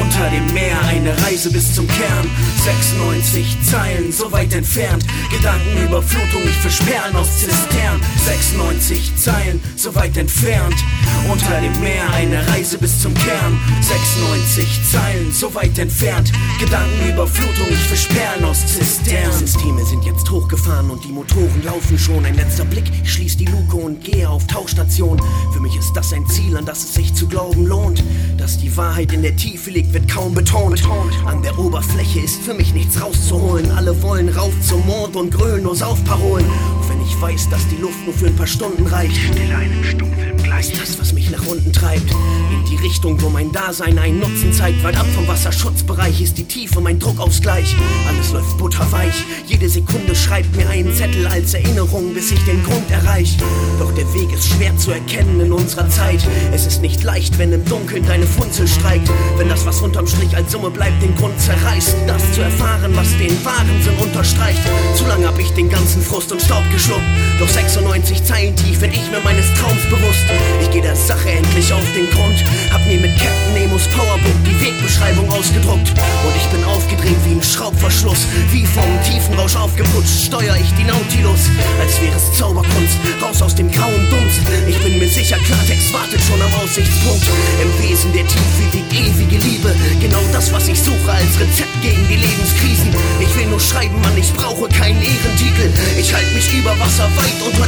Unter 0.00 0.30
dem 0.30 0.52
Meer 0.52 0.76
eine 0.86 1.16
Reise 1.24 1.50
bis 1.50 1.74
zum 1.74 1.86
Kern. 1.86 2.30
96 2.64 3.56
Zeilen, 3.62 4.12
so 4.12 4.30
weit 4.32 4.52
entfernt. 4.52 5.04
Gedankenüberflutung, 5.30 6.42
ich 6.44 6.56
versperren 6.56 7.16
aus 7.16 7.38
Zistern. 7.38 8.00
96 8.24 9.16
Zeilen, 9.16 9.60
so 9.76 9.94
weit 9.94 10.16
entfernt. 10.16 10.76
Unter 11.30 11.60
dem 11.60 11.80
Meer 11.80 12.08
eine 12.14 12.46
Reise 12.48 12.78
bis 12.78 13.00
zum 13.00 13.14
Kern. 13.14 13.58
96 13.80 14.80
Zeilen, 14.92 15.32
so 15.32 15.54
weit 15.54 15.78
entfernt. 15.78 16.32
Gedankenüberflutung, 16.58 17.66
ich 17.70 17.88
versperren 17.88 18.44
aus 18.44 18.66
Zistern. 18.66 19.32
Systeme 19.32 19.84
sind 19.86 20.04
jetzt 20.04 20.30
hochgefahren 20.30 20.90
und 20.90 21.02
die 21.04 21.12
Motoren 21.12 21.62
laufen 21.64 21.98
schon. 21.98 22.24
Ein 22.24 22.36
letzter 22.36 22.64
Blick, 22.64 22.84
ich 23.02 23.12
schließ 23.12 23.36
die 23.38 23.46
Luke 23.46 23.76
und 23.76 24.04
gehe 24.04 24.28
auf 24.28 24.46
Tauchstation. 24.50 25.20
Für 25.52 25.60
mich 25.60 25.76
ist 25.76 25.92
das 25.94 26.12
ein 26.12 26.26
Ziel, 26.26 26.56
an 26.56 26.64
das 26.64 26.84
es 26.84 26.94
sich 26.94 27.14
zu 27.14 27.26
glauben 27.26 27.66
lohnt. 27.66 28.02
Dass 28.36 28.58
die 28.58 28.76
Wahrheit 28.76 29.12
in 29.12 29.22
der 29.22 29.36
Tiefe 29.36 29.70
liegt, 29.70 29.92
wird 29.92 30.08
kaum 30.08 30.34
betont. 30.34 30.82
An 31.26 31.42
der 31.42 31.58
Oberfläche 31.58 32.20
ist 32.20 32.42
für 32.42 32.54
mich 32.54 32.74
nichts 32.74 33.00
rauszuholen. 33.00 33.70
Alle 33.70 34.00
wollen 34.02 34.28
rauf 34.28 34.52
zum 34.66 34.84
Mond 34.86 35.16
und 35.16 35.30
grölen 35.30 35.62
nur 35.62 35.76
Saufparolen. 35.76 36.46
Auch 36.46 36.88
wenn 36.88 37.00
ich 37.02 37.20
weiß, 37.20 37.48
dass 37.50 37.66
die 37.68 37.76
Luft 37.76 38.04
nur 38.04 38.14
für 38.14 38.26
ein 38.26 38.36
paar 38.36 38.46
Stunden 38.46 38.86
reicht. 38.86 39.16
Stille 39.16 39.56
einem 39.56 39.84
Stummfilm 39.84 40.36
gleich. 40.38 40.72
Ist 40.72 40.80
das, 40.80 40.98
was 40.98 41.12
mich 41.12 41.19
unten 41.50 41.72
treibt. 41.72 42.10
In 42.52 42.64
die 42.70 42.76
Richtung, 42.76 43.20
wo 43.20 43.28
mein 43.28 43.50
Dasein 43.50 43.98
einen 43.98 44.20
Nutzen 44.20 44.52
zeigt. 44.52 44.82
Weit 44.84 44.96
ab 44.96 45.06
vom 45.14 45.26
Wasserschutzbereich 45.26 46.20
ist 46.20 46.38
die 46.38 46.44
Tiefe 46.44 46.80
mein 46.80 46.98
Druckausgleich. 46.98 47.74
Alles 48.08 48.32
läuft 48.32 48.56
butterweich. 48.58 49.24
Jede 49.46 49.68
Sekunde 49.68 50.14
schreibt 50.14 50.54
mir 50.54 50.68
einen 50.68 50.94
Zettel 50.94 51.26
als 51.26 51.54
Erinnerung, 51.54 52.14
bis 52.14 52.30
ich 52.30 52.44
den 52.44 52.62
Grund 52.62 52.88
erreich. 52.90 53.36
Doch 53.80 53.92
der 53.94 54.12
Weg 54.14 54.32
ist 54.32 54.48
schwer 54.48 54.76
zu 54.76 54.92
erkennen 54.92 55.40
in 55.40 55.52
unserer 55.52 55.88
Zeit. 55.88 56.20
Es 56.52 56.66
ist 56.66 56.82
nicht 56.82 57.02
leicht, 57.02 57.36
wenn 57.38 57.52
im 57.52 57.64
Dunkeln 57.64 58.06
deine 58.06 58.26
Funzel 58.26 58.68
streikt. 58.68 59.10
Wenn 59.36 59.48
das, 59.48 59.66
was 59.66 59.80
unterm 59.80 60.06
Strich 60.06 60.34
als 60.36 60.52
Summe 60.52 60.70
bleibt, 60.70 61.02
den 61.02 61.16
Grund 61.16 61.38
zerreißt. 61.40 61.96
Das 62.06 62.32
zu 62.32 62.42
erfahren, 62.42 62.94
was 62.94 63.10
den 63.18 63.44
wahren 63.44 63.82
Sinn 63.82 63.96
unterstreicht. 63.96 64.60
Zu 64.94 65.04
lange 65.06 65.26
hab 65.26 65.38
ich 65.38 65.50
den 65.50 65.68
ganzen 65.68 66.02
Frust 66.02 66.30
und 66.30 66.40
Staub 66.40 66.64
geschluckt. 66.72 67.02
Doch 67.40 67.48
96 67.48 68.22
Zeilen 68.22 68.54
tief 68.54 68.80
werd 68.80 68.94
ich 68.94 69.10
mir 69.10 69.20
meines 69.24 69.52
Traums 69.54 69.84
bewusst. 69.86 70.26
Ich 70.60 70.70
geh 70.70 70.80
der 70.80 70.96
Sache 70.96 71.39
endlich 71.40 71.72
auf 71.72 71.84
den 71.94 72.08
Grund. 72.10 72.44
Hab 72.72 72.84
mir 72.86 73.00
mit 73.00 73.16
Captain 73.16 73.54
Nemos 73.54 73.88
Powerbook 73.88 74.38
die 74.44 74.60
Wegbeschreibung 74.60 75.28
ausgedruckt. 75.30 75.88
Und 75.90 76.34
ich 76.36 76.46
bin 76.52 76.62
aufgedreht 76.64 77.16
wie 77.24 77.34
ein 77.34 77.42
Schraubverschluss. 77.42 78.26
Wie 78.50 78.66
vom 78.66 78.88
Tiefenrausch 79.04 79.56
aufgeputscht, 79.56 80.26
steuer 80.26 80.56
ich 80.56 80.72
die 80.74 80.84
Nautilus. 80.84 81.48
Als 81.80 82.00
wäre 82.00 82.16
es 82.16 82.36
Zauberkunst, 82.36 82.96
raus 83.22 83.42
aus 83.42 83.54
dem 83.54 83.70
grauen 83.70 84.04
Dunst. 84.10 84.40
Ich 84.68 84.78
bin 84.82 84.98
mir 84.98 85.08
sicher, 85.08 85.36
Klartext 85.38 85.92
wartet 85.92 86.20
schon 86.20 86.40
am 86.42 86.52
Aussichtspunkt. 86.60 87.26
Im 87.62 87.70
Wesen 87.82 88.12
der 88.12 88.26
Tiefe 88.26 88.64
liegt 88.72 88.92
ewige 88.92 89.38
Liebe. 89.38 89.74
Genau 90.00 90.22
das, 90.32 90.52
was 90.52 90.68
ich 90.68 90.80
suche 90.80 91.10
als 91.10 91.40
Rezept 91.40 91.74
gegen 91.82 92.06
die 92.08 92.16
Lebenskrisen. 92.16 92.92
Ich 93.20 93.32
will 93.36 93.46
nur 93.46 93.60
schreiben, 93.60 93.98
Mann, 94.02 94.16
ich 94.16 94.32
brauche 94.34 94.68
keinen 94.68 95.00
Ehrentitel. 95.00 95.72
Ich 95.98 96.12
halte 96.12 96.34
mich 96.34 96.52
über 96.52 96.78
Wasser 96.78 97.08
weit 97.16 97.40
unter 97.46 97.59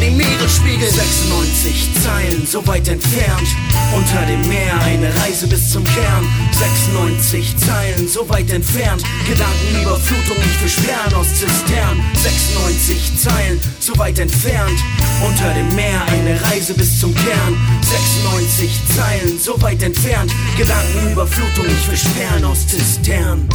Meeresspiegel. 0.60 0.88
96 0.88 2.02
Zeilen, 2.02 2.46
so 2.46 2.66
weit 2.66 2.88
entfernt. 2.88 3.48
Unter 3.94 4.26
dem 4.26 4.46
Meer 4.48 4.80
eine 4.82 5.08
Reise 5.22 5.46
bis 5.46 5.70
zum 5.70 5.84
Kern. 5.84 6.26
96 6.52 7.56
Zeilen, 7.56 8.08
so 8.08 8.28
weit 8.28 8.50
entfernt. 8.50 9.02
Gedankenüberflutung, 9.28 10.36
ich 10.38 10.58
versperren 10.58 11.14
aus 11.14 11.28
Zistern. 11.28 12.02
96 12.14 13.18
Zeilen, 13.18 13.60
so 13.78 13.96
weit 13.98 14.18
entfernt. 14.18 14.78
Unter 15.26 15.54
dem 15.54 15.74
Meer 15.74 16.02
eine 16.08 16.40
Reise 16.44 16.74
bis 16.74 17.00
zum 17.00 17.14
Kern. 17.14 17.56
96 17.82 18.70
Zeilen, 18.94 19.38
so 19.38 19.60
weit 19.62 19.82
entfernt. 19.82 20.32
Gedankenüberflutung, 20.56 21.66
ich 21.66 21.86
versperren 21.86 22.44
aus 22.44 22.66
Zistern. 22.66 23.48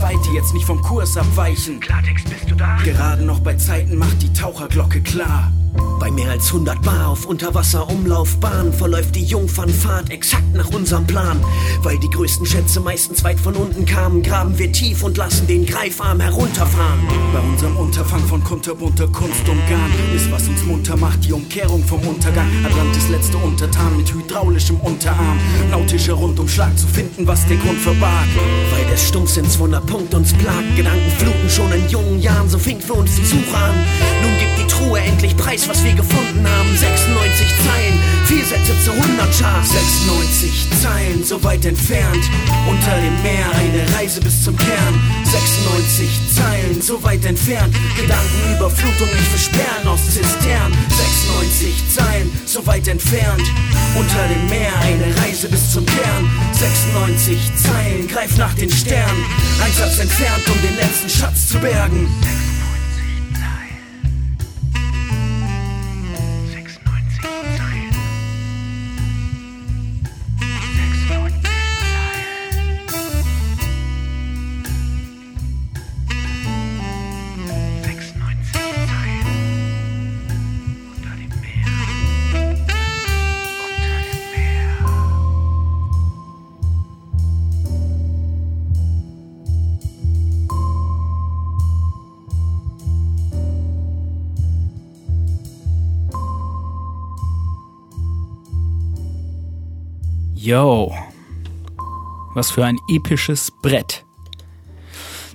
Funkreichweite, 0.00 0.30
jetzt 0.30 0.54
nicht 0.54 0.64
vom 0.64 0.80
Kurs 0.80 1.16
abweichen. 1.16 1.78
Klartext, 1.78 2.28
bist 2.30 2.50
du 2.50 2.54
da? 2.54 2.78
Gerade 2.84 3.22
noch 3.22 3.40
bei 3.40 3.54
Zeiten 3.54 3.98
macht 3.98 4.22
die 4.22 4.32
Taucherglocke 4.32 5.02
klar. 5.02 5.52
Bei 6.10 6.16
mehr 6.16 6.30
als 6.32 6.48
100 6.48 6.82
Bar 6.82 7.06
auf 7.10 7.24
Unterwasserumlaufbahn 7.24 8.72
verläuft 8.72 9.14
die 9.14 9.22
Jungfernfahrt 9.22 10.10
exakt 10.10 10.52
nach 10.54 10.68
unserem 10.70 11.06
Plan. 11.06 11.38
Weil 11.84 11.98
die 11.98 12.10
größten 12.10 12.46
Schätze 12.46 12.80
meistens 12.80 13.22
weit 13.22 13.38
von 13.38 13.54
unten 13.54 13.86
kamen, 13.86 14.20
graben 14.24 14.58
wir 14.58 14.72
tief 14.72 15.04
und 15.04 15.16
lassen 15.16 15.46
den 15.46 15.64
Greifarm 15.64 16.18
herunterfahren. 16.18 17.00
Bei 17.32 17.38
unserem 17.38 17.76
Unterfang 17.76 18.26
von 18.26 18.42
kunterbunter 18.42 19.06
Kunst 19.06 19.48
umgarnt 19.48 19.94
ist, 20.16 20.28
was 20.32 20.48
uns 20.48 20.64
munter 20.64 20.96
macht, 20.96 21.24
die 21.24 21.32
Umkehrung 21.32 21.84
vom 21.84 22.00
Untergang. 22.00 22.48
Atlantis 22.64 23.08
letzte 23.08 23.36
Untertan 23.36 23.96
mit 23.96 24.12
hydraulischem 24.12 24.80
Unterarm. 24.80 25.38
Nautischer 25.70 26.14
Rundumschlag 26.14 26.76
zu 26.76 26.88
finden, 26.88 27.24
was 27.28 27.46
der 27.46 27.58
Grund 27.58 27.78
verbarg. 27.78 28.26
Weil 28.72 28.84
der 28.90 28.96
Stumpfsinnswunder 28.96 29.80
Punkt 29.82 30.12
uns 30.14 30.32
plagt, 30.32 30.74
Gedanken 30.74 31.10
fluten 31.18 31.48
schon 31.48 31.70
in 31.70 31.88
jungen 31.88 32.20
Jahren, 32.20 32.48
so 32.48 32.58
fing 32.58 32.80
für 32.80 32.94
uns 32.94 33.14
die 33.14 33.24
Suche 33.24 33.56
an. 33.56 33.76
Nun 34.22 34.36
gibt 34.40 34.58
die 34.58 34.66
Truhe 34.66 34.98
endlich 34.98 35.36
Preis, 35.36 35.68
was 35.68 35.84
wir 35.84 35.99
gefunden 36.00 36.46
haben. 36.48 36.76
96 36.76 37.46
Zeilen, 37.64 37.96
vier 38.26 38.44
Sätze 38.44 38.72
zu 38.84 38.92
100 38.92 39.38
Charts. 39.38 39.70
96 39.70 40.68
Zeilen, 40.82 41.24
so 41.24 41.42
weit 41.44 41.64
entfernt. 41.64 42.24
Unter 42.68 42.96
dem 42.96 43.16
Meer 43.22 43.46
eine 43.58 43.82
Reise 43.96 44.20
bis 44.20 44.44
zum 44.44 44.56
Kern. 44.56 44.94
96 45.24 46.08
Zeilen, 46.34 46.80
so 46.80 47.02
weit 47.02 47.24
entfernt. 47.24 47.74
Gedankenüberflutung, 47.96 49.08
ich 49.12 49.28
versperren 49.28 49.86
aus 49.86 50.04
Zistern. 50.06 50.72
96 50.88 51.88
Zeilen, 51.94 52.30
so 52.46 52.66
weit 52.66 52.88
entfernt. 52.88 53.44
Unter 53.94 54.28
dem 54.28 54.48
Meer 54.48 54.72
eine 54.80 55.14
Reise 55.22 55.48
bis 55.48 55.72
zum 55.72 55.84
Kern. 55.84 56.24
96 56.52 57.36
Zeilen, 57.56 58.08
greif 58.08 58.36
nach 58.38 58.54
den 58.54 58.70
Sternen. 58.70 59.24
Ein 59.62 59.72
Satz 59.72 59.98
entfernt, 59.98 60.44
um 60.48 60.60
den 60.62 60.76
letzten 60.76 61.10
Schatz 61.10 61.48
zu 61.48 61.58
bergen. 61.58 62.08
Yo, 100.50 100.92
was 102.34 102.50
für 102.50 102.64
ein 102.64 102.76
episches 102.88 103.52
Brett. 103.62 104.04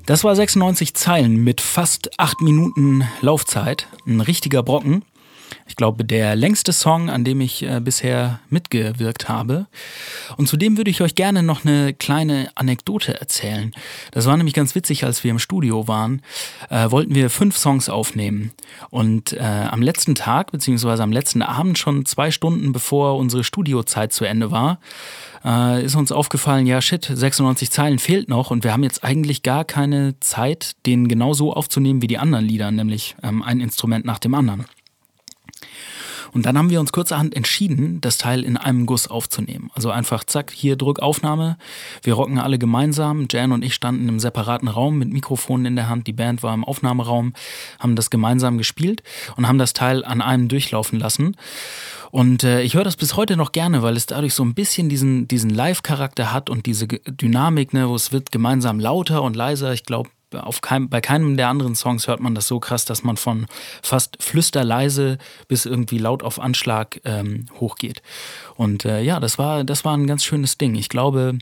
Das 0.05 0.25
war 0.25 0.35
96 0.35 0.93
Zeilen 0.93 1.41
mit 1.41 1.61
fast 1.61 2.19
8 2.19 2.41
Minuten 2.41 3.07
Laufzeit. 3.21 3.87
Ein 4.05 4.19
richtiger 4.19 4.61
Brocken. 4.61 5.05
Ich 5.67 5.75
glaube, 5.75 6.05
der 6.05 6.35
längste 6.35 6.73
Song, 6.73 7.09
an 7.09 7.23
dem 7.23 7.41
ich 7.41 7.63
äh, 7.63 7.79
bisher 7.79 8.39
mitgewirkt 8.49 9.27
habe. 9.27 9.67
Und 10.37 10.47
zudem 10.47 10.77
würde 10.77 10.91
ich 10.91 11.01
euch 11.01 11.15
gerne 11.15 11.43
noch 11.43 11.65
eine 11.65 11.93
kleine 11.93 12.49
Anekdote 12.55 13.19
erzählen. 13.19 13.73
Das 14.11 14.25
war 14.25 14.37
nämlich 14.37 14.53
ganz 14.53 14.75
witzig, 14.75 15.03
als 15.03 15.23
wir 15.23 15.31
im 15.31 15.39
Studio 15.39 15.87
waren, 15.87 16.21
äh, 16.69 16.89
wollten 16.91 17.15
wir 17.15 17.29
fünf 17.29 17.57
Songs 17.57 17.89
aufnehmen. 17.89 18.51
Und 18.89 19.33
äh, 19.33 19.39
am 19.39 19.81
letzten 19.81 20.15
Tag, 20.15 20.51
beziehungsweise 20.51 21.03
am 21.03 21.11
letzten 21.11 21.41
Abend, 21.41 21.77
schon 21.77 22.05
zwei 22.05 22.31
Stunden 22.31 22.71
bevor 22.71 23.17
unsere 23.17 23.43
Studiozeit 23.43 24.13
zu 24.13 24.25
Ende 24.25 24.51
war, 24.51 24.79
äh, 25.43 25.83
ist 25.83 25.95
uns 25.95 26.11
aufgefallen, 26.11 26.65
ja 26.65 26.81
shit, 26.81 27.05
96 27.05 27.69
Zeilen 27.69 27.99
fehlt 27.99 28.29
noch 28.29 28.51
und 28.51 28.63
wir 28.63 28.73
haben 28.73 28.83
jetzt 28.83 29.03
eigentlich 29.03 29.43
gar 29.43 29.63
keine 29.63 30.19
Zeit, 30.19 30.75
den 30.85 31.07
genauso 31.07 31.53
aufzunehmen 31.53 32.01
wie 32.01 32.07
die 32.07 32.17
anderen 32.17 32.45
Lieder, 32.45 32.71
nämlich 32.71 33.15
ähm, 33.21 33.43
ein 33.43 33.59
Instrument 33.59 34.05
nach 34.05 34.19
dem 34.19 34.33
anderen. 34.33 34.65
Und 36.35 36.45
dann 36.45 36.57
haben 36.57 36.69
wir 36.69 36.81
uns 36.81 36.91
kurzerhand 36.91 37.33
entschieden, 37.33 38.01
das 38.01 38.17
Teil 38.17 38.43
in 38.43 38.57
einem 38.57 38.85
Guss 38.85 39.07
aufzunehmen. 39.07 39.71
Also 39.73 39.89
einfach 39.89 40.25
zack, 40.25 40.51
hier 40.51 40.75
Druckaufnahme. 40.75 41.57
Wir 42.03 42.13
rocken 42.13 42.39
alle 42.39 42.59
gemeinsam. 42.59 43.27
Jan 43.31 43.53
und 43.53 43.63
ich 43.63 43.73
standen 43.73 44.09
im 44.09 44.19
separaten 44.19 44.67
Raum 44.67 44.97
mit 44.97 45.13
Mikrofonen 45.13 45.65
in 45.65 45.75
der 45.77 45.87
Hand. 45.87 46.07
Die 46.07 46.13
Band 46.13 46.43
war 46.43 46.53
im 46.53 46.65
Aufnahmeraum, 46.65 47.33
haben 47.79 47.95
das 47.95 48.09
gemeinsam 48.09 48.57
gespielt 48.57 49.01
und 49.37 49.47
haben 49.47 49.57
das 49.57 49.71
Teil 49.71 50.03
an 50.03 50.21
einem 50.21 50.49
durchlaufen 50.49 50.99
lassen. 50.99 51.37
Und 52.11 52.43
äh, 52.43 52.61
ich 52.63 52.75
höre 52.75 52.83
das 52.83 52.97
bis 52.97 53.15
heute 53.15 53.37
noch 53.37 53.53
gerne, 53.53 53.81
weil 53.81 53.95
es 53.95 54.05
dadurch 54.05 54.33
so 54.33 54.43
ein 54.43 54.53
bisschen 54.53 54.89
diesen, 54.89 55.29
diesen 55.29 55.49
Live-Charakter 55.49 56.33
hat 56.33 56.49
und 56.49 56.65
diese 56.65 56.87
Dynamik, 56.87 57.73
ne, 57.73 57.87
wo 57.87 57.95
es 57.95 58.11
wird 58.11 58.33
gemeinsam 58.33 58.79
lauter 58.79 59.21
und 59.23 59.35
leiser. 59.35 59.71
Ich 59.73 59.83
glaube, 59.83 60.09
auf 60.33 60.61
kein, 60.61 60.89
bei 60.89 61.01
keinem 61.01 61.37
der 61.37 61.49
anderen 61.49 61.75
Songs 61.75 62.07
hört 62.07 62.19
man 62.19 62.35
das 62.35 62.47
so 62.47 62.59
krass, 62.59 62.85
dass 62.85 63.03
man 63.03 63.17
von 63.17 63.45
fast 63.81 64.21
flüsterleise 64.21 65.17
bis 65.47 65.65
irgendwie 65.65 65.97
laut 65.97 66.23
auf 66.23 66.39
Anschlag 66.39 66.99
ähm, 67.05 67.45
hochgeht. 67.59 68.01
Und 68.55 68.85
äh, 68.85 69.01
ja, 69.01 69.19
das 69.19 69.37
war, 69.37 69.63
das 69.63 69.85
war 69.85 69.95
ein 69.95 70.07
ganz 70.07 70.23
schönes 70.23 70.57
Ding. 70.57 70.75
Ich 70.75 70.89
glaube, 70.89 71.37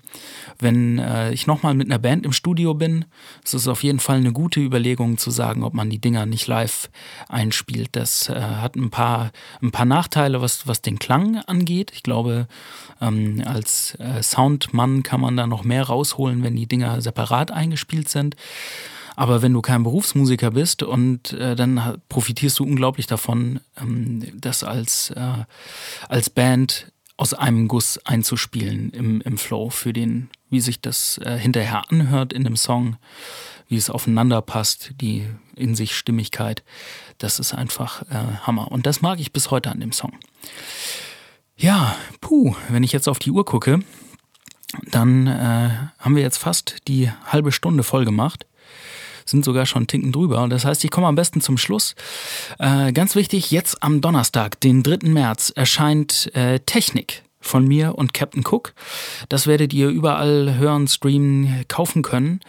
wenn 0.59 0.99
äh, 0.99 1.31
ich 1.31 1.47
nochmal 1.47 1.73
mit 1.73 1.87
einer 1.87 1.99
Band 1.99 2.25
im 2.25 2.33
Studio 2.33 2.73
bin, 2.73 3.05
ist 3.43 3.53
es 3.53 3.67
auf 3.67 3.83
jeden 3.83 3.99
Fall 3.99 4.17
eine 4.17 4.31
gute 4.31 4.59
Überlegung 4.59 5.17
zu 5.17 5.31
sagen, 5.31 5.63
ob 5.63 5.73
man 5.73 5.89
die 5.89 5.99
Dinger 5.99 6.25
nicht 6.25 6.47
live 6.47 6.89
einspielt. 7.29 7.89
Das 7.93 8.29
äh, 8.29 8.39
hat 8.39 8.75
ein 8.75 8.89
paar, 8.89 9.31
ein 9.61 9.71
paar 9.71 9.85
Nachteile, 9.85 10.41
was, 10.41 10.67
was 10.67 10.81
den 10.81 10.99
Klang 10.99 11.37
angeht. 11.37 11.91
Ich 11.93 12.03
glaube, 12.03 12.47
ähm, 13.01 13.43
als 13.45 13.95
äh, 13.99 14.23
Soundmann 14.23 15.03
kann 15.03 15.21
man 15.21 15.37
da 15.37 15.47
noch 15.47 15.63
mehr 15.63 15.83
rausholen, 15.83 16.43
wenn 16.43 16.55
die 16.55 16.67
Dinger 16.67 17.01
separat 17.01 17.51
eingespielt 17.51 18.09
sind. 18.09 18.35
Aber 19.15 19.41
wenn 19.41 19.53
du 19.53 19.61
kein 19.61 19.83
Berufsmusiker 19.83 20.51
bist 20.51 20.83
und 20.83 21.33
äh, 21.33 21.55
dann 21.55 22.01
profitierst 22.09 22.59
du 22.59 22.63
unglaublich 22.63 23.07
davon, 23.07 23.59
ähm, 23.79 24.23
das 24.39 24.63
als, 24.63 25.11
äh, 25.11 25.45
als 26.09 26.29
Band 26.29 26.91
aus 27.17 27.33
einem 27.33 27.67
Guss 27.67 27.99
einzuspielen 28.05 28.89
im, 28.91 29.21
im 29.21 29.37
Flow 29.37 29.69
für 29.69 29.93
den, 29.93 30.29
wie 30.49 30.61
sich 30.61 30.81
das 30.81 31.19
äh, 31.19 31.37
hinterher 31.37 31.83
anhört 31.89 32.33
in 32.33 32.43
dem 32.43 32.55
Song, 32.55 32.97
wie 33.67 33.77
es 33.77 33.89
aufeinander 33.89 34.41
passt, 34.41 34.91
die 34.99 35.27
in 35.55 35.75
sich 35.75 35.95
Stimmigkeit. 35.95 36.63
Das 37.19 37.39
ist 37.39 37.53
einfach 37.53 38.01
äh, 38.03 38.37
Hammer. 38.41 38.71
Und 38.71 38.85
das 38.87 39.01
mag 39.01 39.19
ich 39.19 39.31
bis 39.31 39.51
heute 39.51 39.69
an 39.69 39.79
dem 39.79 39.91
Song. 39.91 40.17
Ja, 41.55 41.95
puh, 42.19 42.55
wenn 42.69 42.83
ich 42.83 42.91
jetzt 42.91 43.07
auf 43.07 43.19
die 43.19 43.31
Uhr 43.31 43.45
gucke, 43.45 43.79
dann 44.89 45.27
äh, 45.27 45.69
haben 45.99 46.15
wir 46.15 46.23
jetzt 46.23 46.39
fast 46.39 46.87
die 46.87 47.11
halbe 47.27 47.51
Stunde 47.51 47.83
voll 47.83 48.05
gemacht 48.05 48.47
sind 49.25 49.45
sogar 49.45 49.65
schon 49.65 49.87
Tinken 49.87 50.11
drüber. 50.11 50.47
Das 50.49 50.65
heißt, 50.65 50.83
ich 50.83 50.91
komme 50.91 51.07
am 51.07 51.15
besten 51.15 51.41
zum 51.41 51.57
Schluss. 51.57 51.95
Äh, 52.59 52.91
ganz 52.93 53.15
wichtig, 53.15 53.51
jetzt 53.51 53.81
am 53.83 54.01
Donnerstag, 54.01 54.59
den 54.61 54.83
3. 54.83 55.09
März, 55.09 55.51
erscheint 55.55 56.33
äh, 56.35 56.59
Technik 56.59 57.23
von 57.43 57.67
mir 57.67 57.95
und 57.95 58.13
Captain 58.13 58.43
Cook. 58.45 58.73
Das 59.29 59.45
werdet 59.45 59.73
ihr 59.73 59.89
überall 59.89 60.55
hören, 60.57 60.87
streamen, 60.87 61.65
kaufen 61.67 62.01
können. 62.01 62.39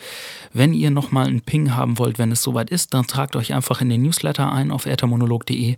Wenn 0.52 0.72
ihr 0.72 0.90
nochmal 0.90 1.26
einen 1.26 1.40
Ping 1.40 1.74
haben 1.74 1.98
wollt, 1.98 2.18
wenn 2.18 2.30
es 2.30 2.42
soweit 2.42 2.70
ist, 2.70 2.94
dann 2.94 3.07
tragt 3.07 3.35
euch 3.37 3.52
einfach 3.52 3.80
in 3.80 3.88
den 3.88 4.02
Newsletter 4.02 4.52
ein 4.52 4.70
auf 4.70 4.87
ethermonolog.de. 4.87 5.76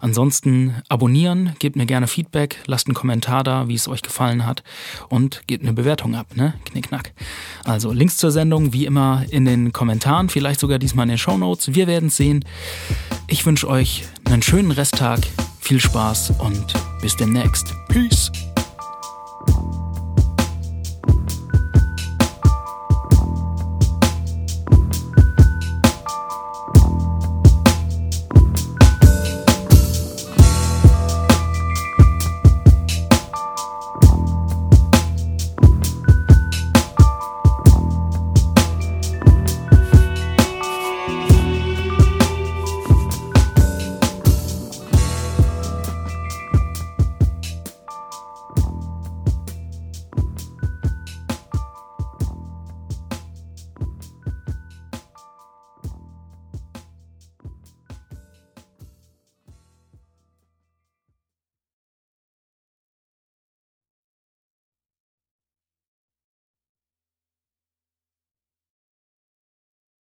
Ansonsten 0.00 0.76
abonnieren, 0.88 1.54
gebt 1.58 1.76
mir 1.76 1.86
gerne 1.86 2.06
Feedback, 2.06 2.56
lasst 2.66 2.88
einen 2.88 2.94
Kommentar 2.94 3.44
da, 3.44 3.68
wie 3.68 3.74
es 3.74 3.86
euch 3.86 4.02
gefallen 4.02 4.46
hat 4.46 4.64
und 5.08 5.46
gebt 5.46 5.62
eine 5.62 5.74
Bewertung 5.74 6.14
ab, 6.14 6.28
ne? 6.34 6.54
Knickknack. 6.64 7.12
Also 7.64 7.92
Links 7.92 8.16
zur 8.16 8.30
Sendung 8.30 8.72
wie 8.72 8.86
immer 8.86 9.24
in 9.28 9.44
den 9.44 9.72
Kommentaren, 9.72 10.30
vielleicht 10.30 10.60
sogar 10.60 10.78
diesmal 10.78 11.04
in 11.04 11.10
den 11.10 11.18
Show 11.18 11.36
Notes. 11.36 11.74
Wir 11.74 11.86
werden 11.86 12.06
es 12.06 12.16
sehen. 12.16 12.44
Ich 13.28 13.44
wünsche 13.44 13.68
euch 13.68 14.04
einen 14.24 14.42
schönen 14.42 14.70
Resttag, 14.70 15.20
viel 15.60 15.80
Spaß 15.80 16.34
und 16.38 16.72
bis 17.02 17.16
demnächst. 17.16 17.74
Peace. 17.88 18.32